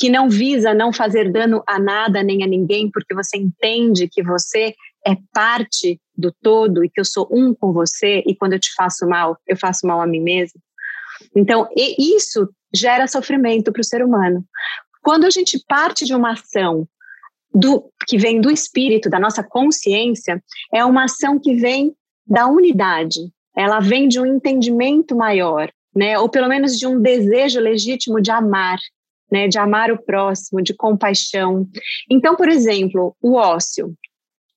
que 0.00 0.08
não 0.08 0.30
visa 0.30 0.72
não 0.72 0.94
fazer 0.94 1.30
dano 1.30 1.62
a 1.66 1.78
nada 1.78 2.22
nem 2.22 2.42
a 2.42 2.46
ninguém, 2.46 2.90
porque 2.90 3.14
você 3.14 3.36
entende 3.36 4.08
que 4.08 4.22
você 4.22 4.74
é 5.06 5.14
parte 5.30 6.00
do 6.16 6.32
todo 6.42 6.82
e 6.82 6.88
que 6.88 6.98
eu 6.98 7.04
sou 7.04 7.28
um 7.30 7.54
com 7.54 7.70
você 7.70 8.22
e 8.26 8.34
quando 8.34 8.54
eu 8.54 8.58
te 8.58 8.72
faço 8.74 9.06
mal, 9.06 9.36
eu 9.46 9.58
faço 9.58 9.86
mal 9.86 10.00
a 10.00 10.06
mim 10.06 10.20
mesmo. 10.20 10.58
Então, 11.36 11.68
isso 11.76 12.48
gera 12.74 13.06
sofrimento 13.06 13.70
para 13.70 13.80
o 13.80 13.84
ser 13.84 14.02
humano. 14.02 14.42
Quando 15.02 15.26
a 15.26 15.30
gente 15.30 15.62
parte 15.68 16.06
de 16.06 16.14
uma 16.14 16.32
ação 16.32 16.88
do, 17.52 17.90
que 18.06 18.16
vem 18.16 18.40
do 18.40 18.50
espírito, 18.50 19.10
da 19.10 19.20
nossa 19.20 19.42
consciência, 19.42 20.42
é 20.72 20.82
uma 20.82 21.04
ação 21.04 21.38
que 21.38 21.54
vem 21.56 21.94
da 22.26 22.46
unidade, 22.46 23.20
ela 23.54 23.80
vem 23.80 24.08
de 24.08 24.18
um 24.18 24.24
entendimento 24.24 25.14
maior, 25.14 25.70
né? 25.94 26.18
ou 26.18 26.28
pelo 26.28 26.48
menos 26.48 26.78
de 26.78 26.86
um 26.86 27.00
desejo 27.02 27.60
legítimo 27.60 28.20
de 28.20 28.30
amar, 28.30 28.78
né, 29.30 29.48
de 29.48 29.58
amar 29.58 29.90
o 29.90 30.02
próximo, 30.02 30.62
de 30.62 30.74
compaixão. 30.74 31.66
Então, 32.10 32.36
por 32.36 32.48
exemplo, 32.48 33.16
o 33.22 33.34
ócio. 33.34 33.94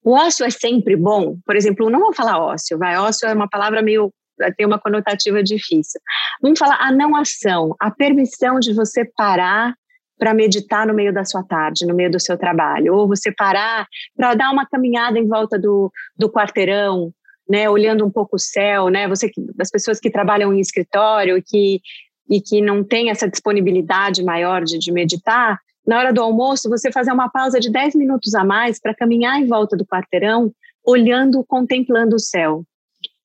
O 0.04 0.12
ócio 0.12 0.46
é 0.46 0.50
sempre 0.50 0.96
bom? 0.96 1.38
Por 1.46 1.56
exemplo, 1.56 1.90
não 1.90 2.00
vou 2.00 2.14
falar 2.14 2.40
ócio, 2.40 2.78
vai, 2.78 2.98
ócio 2.98 3.28
é 3.28 3.34
uma 3.34 3.48
palavra 3.48 3.82
meio 3.82 4.12
tem 4.58 4.66
uma 4.66 4.80
conotativa 4.80 5.44
difícil. 5.44 6.02
Vamos 6.42 6.58
falar 6.58 6.78
a 6.80 6.92
não 6.92 7.16
ação, 7.16 7.76
a 7.80 7.92
permissão 7.92 8.60
de 8.60 8.74
você 8.74 9.06
parar 9.16 9.76
para 10.18 10.34
meditar 10.34 10.88
no 10.88 10.94
meio 10.94 11.14
da 11.14 11.26
sua 11.26 11.44
tarde, 11.44 11.86
no 11.86 11.94
meio 11.94 12.12
do 12.12 12.20
seu 12.20 12.38
trabalho, 12.38 12.94
ou 12.94 13.08
você 13.08 13.32
parar 13.32 13.88
para 14.16 14.34
dar 14.36 14.52
uma 14.52 14.66
caminhada 14.66 15.20
em 15.20 15.28
volta 15.28 15.60
do, 15.60 15.92
do 16.18 16.32
quarteirão, 16.32 17.12
né, 17.50 17.70
olhando 17.70 18.06
um 18.06 18.12
pouco 18.12 18.38
o 18.38 18.40
céu, 18.40 18.90
né, 18.90 19.08
você 19.08 19.30
as 19.60 19.70
pessoas 19.70 20.00
que 20.00 20.10
trabalham 20.10 20.54
em 20.54 20.60
escritório, 20.60 21.44
que 21.46 21.82
e 22.30 22.42
que 22.42 22.62
não 22.62 22.84
tem 22.84 23.10
essa 23.10 23.28
disponibilidade 23.28 24.24
maior 24.24 24.64
de, 24.64 24.78
de 24.80 24.92
meditar, 24.92 25.60
na 25.86 26.00
hora 26.00 26.14
do 26.14 26.22
almoço, 26.22 26.70
você 26.70 26.92
fazer 26.92 27.12
uma 27.12 27.30
pausa 27.30 27.60
de 27.60 27.70
10 27.70 27.96
minutos 27.96 28.34
a 28.36 28.44
mais 28.44 28.80
para 28.80 28.96
caminhar 28.96 29.40
em 29.40 29.48
volta 29.48 29.76
do 29.76 29.86
quarteirão, 29.86 30.52
olhando, 30.86 31.44
contemplando 31.44 32.16
o 32.16 32.20
céu. 32.20 32.64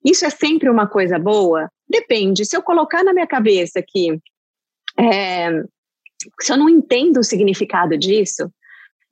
Isso 0.04 0.24
é 0.24 0.30
sempre 0.30 0.68
uma 0.68 0.86
coisa 0.86 1.18
boa? 1.18 1.70
Depende. 1.88 2.44
Se 2.44 2.56
eu 2.56 2.62
colocar 2.62 3.04
na 3.04 3.12
minha 3.12 3.26
cabeça 3.26 3.82
que 3.86 4.18
é, 4.98 5.50
se 6.40 6.52
eu 6.52 6.56
não 6.56 6.68
entendo 6.68 7.20
o 7.20 7.24
significado 7.24 7.96
disso, 7.96 8.50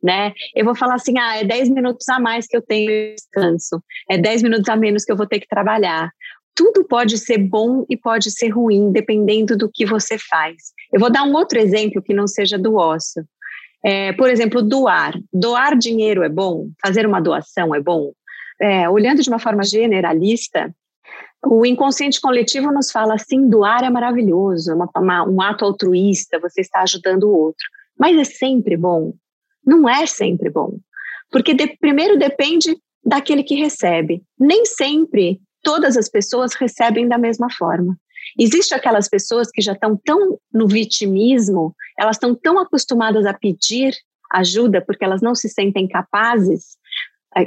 né? 0.03 0.33
Eu 0.55 0.65
vou 0.65 0.75
falar 0.75 0.95
assim, 0.95 1.19
ah, 1.19 1.37
é 1.37 1.45
10 1.45 1.71
minutos 1.71 2.09
a 2.09 2.21
mais 2.21 2.47
que 2.47 2.57
eu 2.57 2.63
tenho 2.63 3.15
descanso, 3.15 3.83
é 4.11 4.19
10 4.19 4.43
minutos 4.43 4.69
a 4.69 4.77
menos 4.77 5.05
que 5.05 5.13
eu 5.13 5.17
vou 5.17 5.27
ter 5.27 5.41
que 5.41 5.49
trabalhar. 5.49 6.11
Tudo 6.57 6.85
pode 6.85 7.19
ser 7.19 7.37
bom 7.37 7.85
e 7.89 7.97
pode 7.97 8.31
ser 8.31 8.49
ruim, 8.49 8.91
dependendo 8.91 9.57
do 9.57 9.71
que 9.73 9.85
você 9.85 10.17
faz. 10.19 10.57
Eu 10.91 10.99
vou 10.99 11.13
dar 11.13 11.23
um 11.23 11.35
outro 11.35 11.59
exemplo 11.59 12.03
que 12.03 12.15
não 12.15 12.27
seja 12.27 12.59
do 12.59 12.77
ócio. 12.77 13.25
É, 13.85 14.13
por 14.15 14.31
exemplo, 14.31 14.63
doar. 14.63 15.13
Doar 15.33 15.77
dinheiro 15.77 16.25
é 16.25 16.29
bom? 16.29 16.71
Fazer 16.85 17.07
uma 17.07 17.21
doação 17.21 17.75
é 17.75 17.81
bom? 17.81 18.13
É, 18.59 18.89
olhando 18.89 19.23
de 19.23 19.29
uma 19.29 19.39
forma 19.39 19.63
generalista, 19.63 20.75
o 21.45 21.65
inconsciente 21.67 22.21
coletivo 22.21 22.73
nos 22.73 22.91
fala 22.91 23.15
assim: 23.15 23.49
doar 23.49 23.85
é 23.85 23.91
maravilhoso, 23.91 24.73
é 24.73 24.75
uma, 24.75 24.89
uma, 24.97 25.29
um 25.29 25.43
ato 25.43 25.65
altruísta, 25.65 26.41
você 26.41 26.63
está 26.63 26.81
ajudando 26.81 27.25
o 27.25 27.37
outro. 27.37 27.65
Mas 27.99 28.17
é 28.17 28.25
sempre 28.25 28.77
bom? 28.77 29.13
Não 29.65 29.89
é 29.89 30.07
sempre 30.07 30.51
bom. 30.51 30.79
Porque 31.31 31.53
de, 31.53 31.77
primeiro 31.79 32.19
depende 32.19 32.77
daquele 33.05 33.43
que 33.43 33.55
recebe. 33.55 34.23
Nem 34.39 34.65
sempre 34.65 35.39
todas 35.67 35.97
as 35.97 36.09
pessoas 36.09 36.55
recebem 36.55 37.09
da 37.09 37.19
mesma 37.19 37.49
forma. 37.51 37.99
Existem 38.39 38.79
aquelas 38.79 39.09
pessoas 39.09 39.51
que 39.51 39.61
já 39.61 39.73
estão 39.73 40.01
tão 40.05 40.39
no 40.55 40.69
vitimismo, 40.69 41.75
elas 41.99 42.15
estão 42.15 42.37
tão 42.37 42.57
acostumadas 42.61 43.27
a 43.27 43.35
pedir 43.35 43.93
ajuda 44.33 44.81
porque 44.81 45.05
elas 45.05 45.21
não 45.21 45.35
se 45.35 45.49
sentem 45.49 45.89
capazes. 45.89 46.77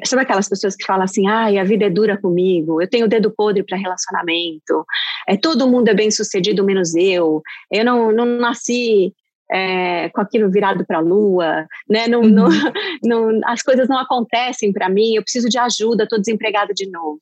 Sabe 0.04 0.24
aquelas 0.24 0.50
pessoas 0.50 0.76
que 0.76 0.86
falam 0.86 1.04
assim, 1.04 1.28
ai, 1.30 1.58
a 1.58 1.64
vida 1.64 1.86
é 1.86 1.90
dura 1.90 2.20
comigo, 2.20 2.82
eu 2.82 2.90
tenho 2.90 3.06
o 3.06 3.10
dedo 3.10 3.32
podre 3.32 3.64
para 3.64 3.78
relacionamento, 3.78 4.86
é, 5.26 5.38
todo 5.38 5.68
mundo 5.68 5.88
é 5.88 5.94
bem 5.94 6.12
sucedido 6.12 6.64
menos 6.64 6.94
eu, 6.96 7.42
eu 7.72 7.86
não, 7.86 8.12
não 8.12 8.26
nasci 8.26 9.14
é, 9.52 10.10
com 10.10 10.22
aquilo 10.22 10.52
virado 10.52 10.86
para 10.86 10.98
a 10.98 11.02
lua, 11.02 11.66
né? 11.90 12.08
Não, 12.08 12.22
uhum. 12.22 12.30
não, 12.30 12.50
não, 13.02 13.40
as 13.46 13.64
coisas 13.64 13.88
não 13.88 13.98
acontecem 13.98 14.74
para 14.74 14.90
mim, 14.90 15.16
eu 15.16 15.24
preciso 15.24 15.48
de 15.48 15.58
ajuda, 15.58 16.04
estou 16.04 16.20
desempregada 16.20 16.74
de 16.74 16.88
novo. 16.92 17.22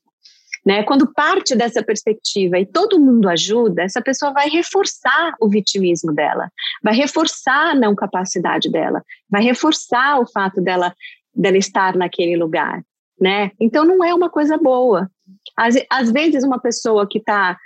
Né? 0.67 0.83
Quando 0.83 1.13
parte 1.13 1.55
dessa 1.55 1.81
perspectiva 1.81 2.59
e 2.59 2.65
todo 2.65 2.99
mundo 2.99 3.29
ajuda, 3.29 3.83
essa 3.83 4.01
pessoa 4.01 4.33
vai 4.33 4.49
reforçar 4.49 5.33
o 5.39 5.47
vitimismo 5.47 6.13
dela, 6.13 6.51
vai 6.83 6.93
reforçar 6.93 7.71
a 7.71 7.73
não 7.73 7.95
capacidade 7.95 8.69
dela, 8.69 9.01
vai 9.29 9.41
reforçar 9.41 10.19
o 10.19 10.27
fato 10.29 10.59
dela, 10.59 10.93
dela 11.33 11.55
estar 11.55 11.95
naquele 11.95 12.35
lugar. 12.35 12.83
Né? 13.17 13.51
Então 13.61 13.85
não 13.85 14.03
é 14.03 14.13
uma 14.13 14.29
coisa 14.29 14.57
boa. 14.57 15.09
Às, 15.55 15.75
às 15.89 16.11
vezes 16.11 16.43
uma 16.43 16.59
pessoa 16.59 17.07
que 17.07 17.19
está 17.19 17.57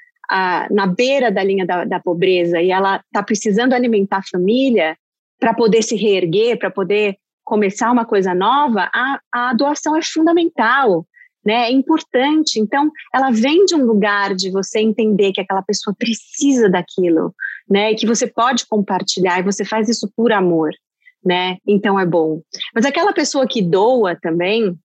na 0.70 0.86
beira 0.86 1.32
da 1.32 1.44
linha 1.44 1.66
da, 1.66 1.84
da 1.84 2.00
pobreza 2.00 2.62
e 2.62 2.70
ela 2.70 2.98
está 2.98 3.24
precisando 3.24 3.74
alimentar 3.74 4.18
a 4.20 4.30
família 4.32 4.96
para 5.40 5.56
poder 5.56 5.82
se 5.82 5.96
reerguer, 5.96 6.60
para 6.60 6.70
poder 6.70 7.18
começar 7.44 7.92
uma 7.92 8.06
coisa 8.06 8.36
nova, 8.36 8.92
a, 8.94 9.20
a 9.34 9.54
doação 9.56 9.98
é 9.98 10.04
fundamental 10.04 11.04
né? 11.46 11.68
É 11.68 11.72
importante. 11.72 12.60
Então, 12.60 12.92
ela 13.14 13.32
vem 13.32 13.66
de 13.66 13.76
um 13.76 13.86
lugar 13.86 14.36
de 14.36 14.50
você 14.52 14.80
entender 14.80 15.32
que 15.32 15.42
aquela 15.42 15.62
pessoa 15.62 15.96
precisa 15.98 16.70
daquilo, 16.70 17.34
né? 17.70 17.92
E 17.92 17.96
que 17.96 18.06
você 18.06 18.28
pode 18.28 18.66
compartilhar 18.68 19.40
e 19.40 19.44
você 19.44 19.66
faz 19.66 19.90
isso 19.90 20.12
por 20.16 20.32
amor, 20.32 20.72
né? 21.24 21.58
Então 21.68 22.00
é 22.00 22.06
bom. 22.06 22.42
Mas 22.74 22.86
aquela 22.86 23.14
pessoa 23.14 23.48
que 23.48 23.62
doa 23.62 24.16
também, 24.16 24.76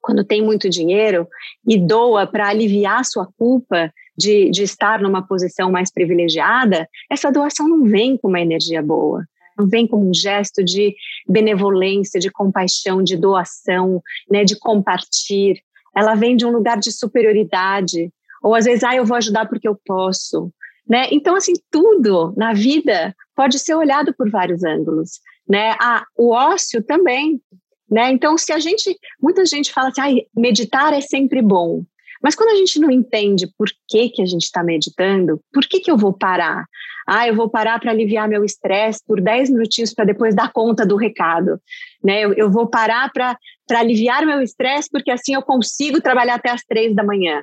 quando 0.00 0.24
tem 0.24 0.42
muito 0.42 0.68
dinheiro 0.68 1.26
e 1.66 1.78
doa 1.78 2.26
para 2.26 2.48
aliviar 2.48 3.04
sua 3.04 3.28
culpa 3.36 3.92
de, 4.16 4.50
de 4.50 4.62
estar 4.62 5.00
numa 5.00 5.26
posição 5.26 5.70
mais 5.70 5.90
privilegiada, 5.92 6.88
essa 7.10 7.30
doação 7.30 7.68
não 7.68 7.84
vem 7.84 8.16
com 8.16 8.28
uma 8.28 8.40
energia 8.40 8.82
boa 8.82 9.24
não 9.58 9.68
vem 9.68 9.86
como 9.86 10.08
um 10.08 10.14
gesto 10.14 10.64
de 10.64 10.94
benevolência, 11.28 12.18
de 12.18 12.30
compaixão, 12.30 13.02
de 13.02 13.14
doação, 13.14 14.02
né, 14.30 14.42
de 14.42 14.58
compartilhar 14.58 15.60
ela 16.00 16.14
vem 16.14 16.36
de 16.36 16.46
um 16.46 16.50
lugar 16.50 16.78
de 16.78 16.90
superioridade, 16.90 18.12
ou 18.42 18.54
às 18.54 18.64
vezes, 18.64 18.82
ah, 18.84 18.96
eu 18.96 19.04
vou 19.04 19.16
ajudar 19.16 19.48
porque 19.48 19.68
eu 19.68 19.78
posso, 19.84 20.50
né? 20.88 21.06
Então, 21.10 21.36
assim, 21.36 21.52
tudo 21.70 22.34
na 22.36 22.52
vida 22.52 23.14
pode 23.36 23.58
ser 23.58 23.74
olhado 23.74 24.14
por 24.14 24.30
vários 24.30 24.64
ângulos, 24.64 25.20
né? 25.48 25.76
Ah, 25.80 26.04
o 26.16 26.30
ócio 26.32 26.82
também, 26.82 27.40
né? 27.88 28.10
Então, 28.10 28.38
se 28.38 28.52
a 28.52 28.58
gente, 28.58 28.96
muita 29.20 29.44
gente 29.44 29.72
fala 29.72 29.88
assim, 29.88 30.00
ah, 30.00 30.24
meditar 30.34 30.92
é 30.92 31.00
sempre 31.00 31.42
bom, 31.42 31.84
mas 32.22 32.34
quando 32.34 32.50
a 32.50 32.56
gente 32.56 32.78
não 32.78 32.90
entende 32.90 33.46
por 33.56 33.68
que, 33.88 34.10
que 34.10 34.22
a 34.22 34.26
gente 34.26 34.44
está 34.44 34.62
meditando, 34.62 35.40
por 35.52 35.64
que, 35.66 35.80
que 35.80 35.90
eu 35.90 35.96
vou 35.96 36.12
parar? 36.12 36.66
Ah, 37.06 37.26
eu 37.26 37.34
vou 37.34 37.48
parar 37.48 37.80
para 37.80 37.90
aliviar 37.90 38.28
meu 38.28 38.44
estresse 38.44 39.00
por 39.06 39.20
10 39.20 39.50
minutinhos 39.50 39.92
para 39.92 40.04
depois 40.04 40.34
dar 40.34 40.52
conta 40.52 40.86
do 40.86 40.96
recado. 40.96 41.60
Né? 42.04 42.20
Eu, 42.20 42.32
eu 42.34 42.50
vou 42.50 42.68
parar 42.68 43.10
para 43.12 43.36
aliviar 43.70 44.24
meu 44.26 44.40
estresse 44.40 44.88
porque 44.90 45.10
assim 45.10 45.34
eu 45.34 45.42
consigo 45.42 46.00
trabalhar 46.00 46.34
até 46.34 46.50
as 46.50 46.62
três 46.62 46.94
da 46.94 47.02
manhã. 47.02 47.42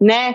Né? 0.00 0.34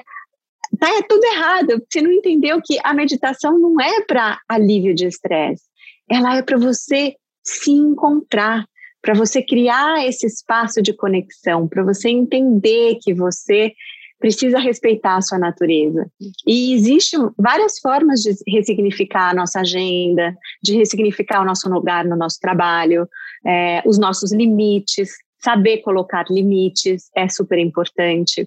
Tá 0.80 0.90
é 0.98 1.02
tudo 1.04 1.24
errado. 1.24 1.82
Você 1.90 2.02
não 2.02 2.12
entendeu 2.12 2.62
que 2.64 2.78
a 2.84 2.94
meditação 2.94 3.58
não 3.58 3.80
é 3.80 4.02
para 4.02 4.40
alívio 4.50 4.94
de 4.94 5.06
estresse. 5.06 5.64
Ela 6.10 6.38
é 6.38 6.42
para 6.42 6.58
você 6.58 7.16
se 7.44 7.72
encontrar, 7.72 8.68
para 9.08 9.16
você 9.16 9.42
criar 9.42 10.06
esse 10.06 10.28
espaço 10.28 10.82
de 10.82 10.92
conexão, 10.92 11.66
para 11.66 11.82
você 11.82 12.10
entender 12.10 12.98
que 13.02 13.14
você 13.14 13.72
precisa 14.20 14.60
respeitar 14.60 15.16
a 15.16 15.22
sua 15.22 15.40
natureza. 15.40 16.12
E 16.46 16.74
existem 16.74 17.18
várias 17.38 17.80
formas 17.80 18.20
de 18.20 18.36
ressignificar 18.46 19.30
a 19.30 19.34
nossa 19.34 19.62
agenda, 19.62 20.36
de 20.62 20.76
ressignificar 20.76 21.42
o 21.42 21.46
nosso 21.46 21.70
lugar 21.70 22.04
no 22.04 22.18
nosso 22.18 22.38
trabalho, 22.42 23.08
é, 23.46 23.82
os 23.86 23.98
nossos 23.98 24.34
limites, 24.34 25.12
saber 25.42 25.78
colocar 25.78 26.26
limites 26.30 27.10
é 27.16 27.30
super 27.30 27.60
importante. 27.60 28.46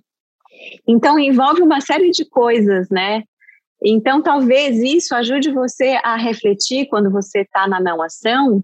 Então, 0.87 1.19
envolve 1.19 1.63
uma 1.63 1.81
série 1.81 2.11
de 2.11 2.27
coisas, 2.27 2.91
né? 2.91 3.23
Então, 3.83 4.21
talvez 4.21 4.77
isso 4.77 5.15
ajude 5.15 5.51
você 5.53 5.99
a 6.05 6.17
refletir 6.17 6.87
quando 6.91 7.11
você 7.11 7.41
está 7.41 7.67
na 7.67 7.81
não 7.81 8.03
ação, 8.03 8.63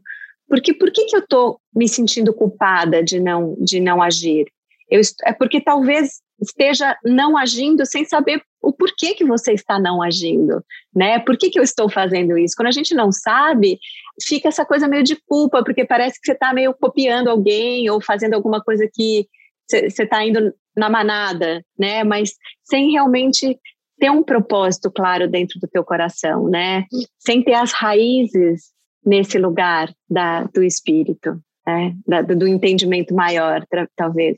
porque 0.49 0.73
por 0.73 0.91
que, 0.91 1.05
que 1.05 1.17
eu 1.17 1.21
estou 1.21 1.61
me 1.75 1.89
sentindo 1.89 2.33
culpada 2.33 3.03
de 3.03 3.21
não, 3.21 3.57
de 3.59 3.81
não 3.81 4.03
agir? 4.03 4.47
Eu, 4.91 5.01
é 5.25 5.33
porque 5.33 5.61
talvez 5.61 6.21
esteja 6.41 6.97
não 7.05 7.37
agindo 7.37 7.85
sem 7.87 8.05
saber 8.05 8.43
o 8.61 8.73
porquê 8.73 9.15
que 9.15 9.25
você 9.25 9.53
está 9.53 9.79
não 9.79 10.03
agindo, 10.03 10.63
né? 10.95 11.19
Por 11.19 11.37
que, 11.37 11.51
que 11.51 11.59
eu 11.59 11.63
estou 11.63 11.89
fazendo 11.89 12.37
isso? 12.37 12.55
Quando 12.57 12.69
a 12.69 12.73
gente 12.73 12.95
não 12.95 13.11
sabe, 13.11 13.79
fica 14.23 14.49
essa 14.49 14.65
coisa 14.65 14.89
meio 14.89 15.03
de 15.03 15.17
culpa, 15.27 15.65
porque 15.65 15.85
parece 15.85 16.21
que 16.21 16.27
você 16.27 16.33
está 16.33 16.53
meio 16.53 16.75
copiando 16.75 17.29
alguém 17.29 17.89
ou 17.91 18.01
fazendo 18.01 18.35
alguma 18.35 18.63
coisa 18.63 18.89
que 18.93 19.27
você 19.69 20.03
está 20.03 20.25
indo 20.25 20.53
na 20.77 20.91
manada, 20.91 21.65
né? 21.79 22.05
Mas 22.05 22.33
sem 22.65 22.93
realmente 22.93 23.59
ter 23.99 24.11
um 24.11 24.23
propósito 24.23 24.91
claro 24.91 25.29
dentro 25.29 25.59
do 25.59 25.67
teu 25.67 25.83
coração, 25.83 26.49
né? 26.49 26.85
Sem 27.19 27.43
ter 27.43 27.55
as 27.55 27.73
raízes 27.73 28.76
nesse 29.07 29.39
lugar 29.39 29.93
da, 30.11 30.43
do 30.45 30.63
espírito, 30.63 31.41
né? 31.67 31.95
Da, 32.07 32.23
do 32.23 32.47
entendimento 32.47 33.15
maior, 33.15 33.65
talvez. 33.95 34.37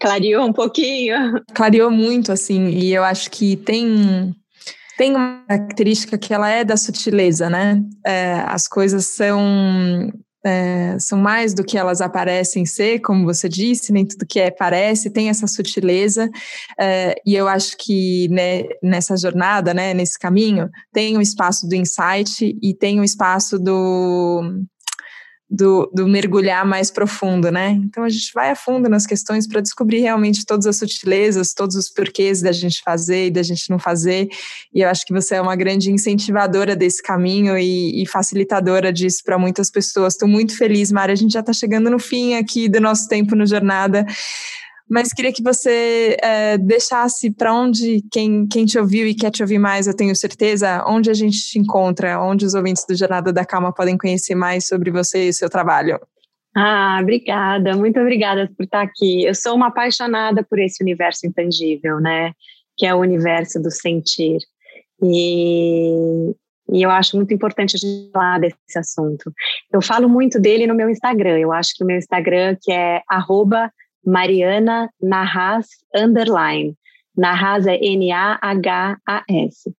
Clareou 0.00 0.44
um 0.44 0.52
pouquinho? 0.52 1.42
Clareou 1.54 1.90
muito, 1.90 2.32
assim, 2.32 2.68
e 2.68 2.92
eu 2.92 3.04
acho 3.04 3.30
que 3.30 3.56
tem 3.56 4.34
tem 4.96 5.14
uma 5.14 5.44
característica 5.46 6.18
que 6.18 6.34
ela 6.34 6.50
é 6.50 6.64
da 6.64 6.76
sutileza, 6.76 7.48
né? 7.48 7.80
É, 8.04 8.32
as 8.48 8.66
coisas 8.66 9.06
são 9.06 10.12
é, 10.44 10.96
são 10.98 11.18
mais 11.18 11.52
do 11.52 11.64
que 11.64 11.76
elas 11.76 12.00
aparecem 12.00 12.64
ser, 12.64 13.00
como 13.00 13.24
você 13.24 13.48
disse, 13.48 13.92
nem 13.92 14.06
tudo 14.06 14.26
que 14.26 14.40
é 14.40 14.50
parece, 14.50 15.10
tem 15.10 15.28
essa 15.28 15.46
sutileza, 15.46 16.30
é, 16.78 17.14
e 17.26 17.34
eu 17.34 17.48
acho 17.48 17.76
que 17.76 18.28
né, 18.28 18.64
nessa 18.82 19.16
jornada, 19.16 19.74
né, 19.74 19.92
nesse 19.94 20.18
caminho, 20.18 20.68
tem 20.92 21.16
um 21.16 21.20
espaço 21.20 21.68
do 21.68 21.74
insight 21.74 22.56
e 22.62 22.74
tem 22.74 22.98
o 22.98 23.02
um 23.02 23.04
espaço 23.04 23.58
do 23.58 24.42
do, 25.50 25.90
do, 25.94 26.06
mergulhar 26.06 26.66
mais 26.66 26.90
profundo, 26.90 27.50
né? 27.50 27.70
Então 27.70 28.04
a 28.04 28.08
gente 28.08 28.30
vai 28.34 28.50
a 28.50 28.54
fundo 28.54 28.88
nas 28.88 29.06
questões 29.06 29.46
para 29.46 29.62
descobrir 29.62 30.00
realmente 30.00 30.44
todas 30.44 30.66
as 30.66 30.76
sutilezas, 30.76 31.54
todos 31.54 31.74
os 31.74 31.88
porquês 31.88 32.42
da 32.42 32.52
gente 32.52 32.82
fazer 32.84 33.26
e 33.26 33.30
da 33.30 33.42
gente 33.42 33.70
não 33.70 33.78
fazer. 33.78 34.28
E 34.74 34.82
eu 34.82 34.88
acho 34.88 35.06
que 35.06 35.12
você 35.12 35.36
é 35.36 35.40
uma 35.40 35.56
grande 35.56 35.90
incentivadora 35.90 36.76
desse 36.76 37.02
caminho 37.02 37.56
e, 37.56 38.02
e 38.02 38.06
facilitadora 38.06 38.92
disso 38.92 39.22
para 39.24 39.38
muitas 39.38 39.70
pessoas. 39.70 40.14
Estou 40.14 40.28
muito 40.28 40.56
feliz, 40.56 40.92
Mari. 40.92 41.12
A 41.12 41.16
gente 41.16 41.32
já 41.32 41.40
está 41.40 41.52
chegando 41.52 41.88
no 41.88 41.98
fim 41.98 42.34
aqui 42.34 42.68
do 42.68 42.80
nosso 42.80 43.08
tempo 43.08 43.34
no 43.34 43.46
Jornada 43.46 44.04
mas 44.88 45.12
queria 45.12 45.32
que 45.32 45.42
você 45.42 46.16
é, 46.22 46.56
deixasse 46.56 47.30
para 47.30 47.52
onde 47.54 48.02
quem, 48.10 48.46
quem 48.46 48.64
te 48.64 48.78
ouviu 48.78 49.06
e 49.06 49.14
quer 49.14 49.30
te 49.30 49.42
ouvir 49.42 49.58
mais, 49.58 49.86
eu 49.86 49.94
tenho 49.94 50.16
certeza, 50.16 50.84
onde 50.86 51.10
a 51.10 51.14
gente 51.14 51.38
te 51.38 51.58
encontra, 51.58 52.20
onde 52.22 52.46
os 52.46 52.54
ouvintes 52.54 52.84
do 52.88 52.96
Jornada 52.96 53.32
da 53.32 53.44
Calma 53.44 53.72
podem 53.72 53.98
conhecer 53.98 54.34
mais 54.34 54.66
sobre 54.66 54.90
você 54.90 55.28
e 55.28 55.32
seu 55.32 55.50
trabalho. 55.50 56.00
Ah, 56.56 56.98
obrigada, 57.02 57.76
muito 57.76 58.00
obrigada 58.00 58.50
por 58.56 58.64
estar 58.64 58.82
aqui. 58.82 59.24
Eu 59.24 59.34
sou 59.34 59.54
uma 59.54 59.68
apaixonada 59.68 60.42
por 60.42 60.58
esse 60.58 60.82
universo 60.82 61.26
intangível, 61.26 62.00
né? 62.00 62.32
Que 62.76 62.86
é 62.86 62.94
o 62.94 63.00
universo 63.00 63.60
do 63.60 63.70
sentir. 63.70 64.38
E, 65.02 66.34
e 66.72 66.82
eu 66.82 66.90
acho 66.90 67.16
muito 67.16 67.32
importante 67.32 67.76
a 67.76 67.78
gente 67.78 68.10
falar 68.10 68.40
desse 68.40 68.78
assunto. 68.78 69.32
Eu 69.72 69.80
falo 69.80 70.08
muito 70.08 70.40
dele 70.40 70.66
no 70.66 70.74
meu 70.74 70.90
Instagram. 70.90 71.38
Eu 71.38 71.52
acho 71.52 71.74
que 71.76 71.84
o 71.84 71.86
meu 71.86 71.96
Instagram, 71.96 72.56
que 72.60 72.72
é 72.72 73.02
arroba 73.08 73.70
Mariana 74.04 74.90
Narras 75.00 75.66
Underline. 75.94 76.76
Nahas 77.16 77.66
é 77.66 77.76
N-A-H-A-S. 77.76 79.70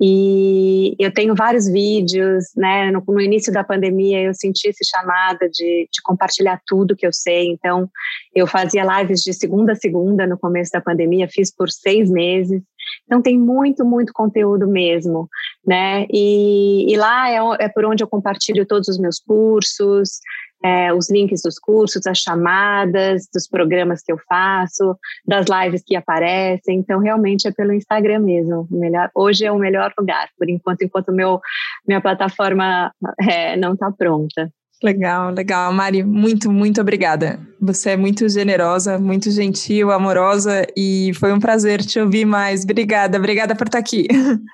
E 0.00 0.96
eu 0.98 1.12
tenho 1.12 1.36
vários 1.36 1.68
vídeos, 1.68 2.46
né? 2.56 2.90
No, 2.90 3.02
no, 3.06 3.20
início 3.20 3.52
da 3.52 3.62
pandemia 3.62 4.22
eu 4.22 4.34
senti 4.34 4.68
esse 4.68 4.84
chamado 4.84 5.38
de, 5.52 5.88
de, 5.90 6.02
compartilhar 6.02 6.60
tudo 6.66 6.96
que 6.96 7.06
eu 7.06 7.12
sei. 7.12 7.46
Então, 7.46 7.88
eu 8.34 8.44
fazia 8.44 8.84
lives 8.98 9.20
de 9.20 9.32
segunda 9.32 9.72
a 9.72 9.76
segunda 9.76 10.26
no 10.26 10.36
começo 10.36 10.72
da 10.72 10.80
pandemia, 10.80 11.28
fiz 11.30 11.54
por 11.54 11.70
seis 11.70 12.10
meses. 12.10 12.60
Então, 13.04 13.22
tem 13.22 13.38
muito, 13.38 13.84
muito 13.84 14.12
conteúdo 14.12 14.66
mesmo, 14.66 15.28
né? 15.64 16.06
E, 16.12 16.92
e 16.92 16.96
lá 16.96 17.30
é, 17.30 17.64
é 17.64 17.68
por 17.68 17.84
onde 17.84 18.02
eu 18.02 18.08
compartilho 18.08 18.66
todos 18.66 18.88
os 18.88 18.98
meus 18.98 19.20
cursos, 19.20 20.18
é, 20.64 20.92
os 20.94 21.10
links 21.10 21.42
dos 21.42 21.58
cursos, 21.58 22.06
as 22.06 22.18
chamadas, 22.18 23.28
dos 23.32 23.46
programas 23.46 24.02
que 24.02 24.10
eu 24.10 24.18
faço, 24.26 24.96
das 25.26 25.46
lives 25.46 25.82
que 25.84 25.94
aparecem. 25.94 26.78
Então, 26.78 27.00
realmente 27.00 27.46
é 27.46 27.52
pelo 27.52 27.72
Instagram 27.72 28.20
mesmo. 28.20 28.66
Melhor, 28.70 29.10
hoje 29.14 29.44
é 29.44 29.52
o 29.52 29.58
melhor 29.58 29.92
lugar, 29.98 30.28
por 30.38 30.48
enquanto, 30.48 30.82
enquanto 30.82 31.12
meu, 31.12 31.38
minha 31.86 32.00
plataforma 32.00 32.90
é, 33.20 33.56
não 33.56 33.74
está 33.74 33.92
pronta. 33.92 34.50
Legal, 34.82 35.32
legal. 35.32 35.72
Mari, 35.72 36.02
muito, 36.02 36.50
muito 36.50 36.80
obrigada. 36.80 37.40
Você 37.60 37.90
é 37.90 37.96
muito 37.96 38.28
generosa, 38.28 38.98
muito 38.98 39.30
gentil, 39.30 39.90
amorosa 39.90 40.66
e 40.76 41.12
foi 41.14 41.32
um 41.32 41.40
prazer 41.40 41.80
te 41.80 41.98
ouvir 41.98 42.26
mais. 42.26 42.64
Obrigada, 42.64 43.16
obrigada 43.16 43.54
por 43.54 43.66
estar 43.66 43.78
aqui. 43.78 44.06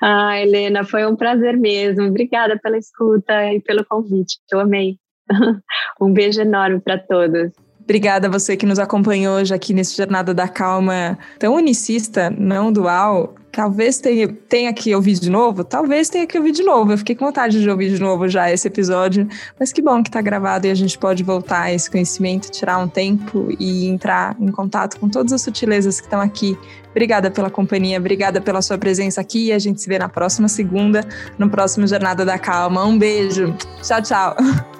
Ah, 0.03 0.41
Helena, 0.41 0.85
foi 0.85 1.05
um 1.05 1.17
prazer 1.17 1.57
mesmo. 1.57 2.05
Obrigada 2.05 2.59
pela 2.63 2.79
escuta 2.79 3.53
e 3.53 3.61
pelo 3.61 3.85
convite. 3.85 4.39
Eu 4.53 4.61
amei. 4.61 5.00
um 6.01 6.13
beijo 6.13 6.41
enorme 6.41 6.81
para 6.81 6.99
todos. 6.99 7.53
Obrigada 7.91 8.29
a 8.29 8.31
você 8.31 8.57
que 8.57 8.65
nos 8.65 8.79
acompanhou 8.79 9.37
hoje 9.37 9.53
aqui 9.53 9.75
nesse 9.75 9.97
Jornada 9.97 10.33
da 10.33 10.47
Calma 10.47 11.19
tão 11.41 11.57
unicista, 11.57 12.31
não 12.31 12.73
dual. 12.73 13.35
Talvez 13.51 13.99
tenha, 13.99 14.29
tenha 14.29 14.73
que 14.73 14.95
ouvir 14.95 15.19
de 15.19 15.29
novo, 15.29 15.65
talvez 15.65 16.09
tenha 16.09 16.25
que 16.25 16.39
ouvir 16.39 16.53
de 16.53 16.63
novo. 16.63 16.93
Eu 16.93 16.99
fiquei 16.99 17.17
com 17.17 17.27
vontade 17.27 17.61
de 17.61 17.69
ouvir 17.69 17.91
de 17.91 18.01
novo 18.01 18.29
já 18.29 18.49
esse 18.49 18.69
episódio, 18.69 19.27
mas 19.59 19.73
que 19.73 19.83
bom 19.83 20.05
que 20.05 20.09
está 20.09 20.21
gravado 20.21 20.69
e 20.69 20.71
a 20.71 20.75
gente 20.75 20.97
pode 20.97 21.25
voltar 21.25 21.63
a 21.63 21.73
esse 21.73 21.91
conhecimento, 21.91 22.49
tirar 22.49 22.79
um 22.79 22.87
tempo 22.87 23.49
e 23.59 23.89
entrar 23.89 24.37
em 24.39 24.53
contato 24.53 25.01
com 25.01 25.09
todas 25.09 25.33
as 25.33 25.43
sutilezas 25.43 25.99
que 25.99 26.07
estão 26.07 26.21
aqui. 26.21 26.57
Obrigada 26.93 27.29
pela 27.29 27.51
companhia, 27.51 27.99
obrigada 27.99 28.41
pela 28.41 28.63
sua 28.63 28.79
presença 28.79 29.21
aqui 29.21 29.47
e 29.47 29.53
a 29.53 29.59
gente 29.59 29.83
se 29.83 29.89
vê 29.89 29.99
na 29.99 30.09
próxima 30.09 30.47
segunda, 30.47 31.05
no 31.37 31.51
próximo 31.51 31.89
Jornada 31.89 32.25
da 32.25 32.39
Calma. 32.39 32.85
Um 32.85 32.97
beijo. 32.97 33.53
Tchau, 33.83 34.01
tchau. 34.01 34.37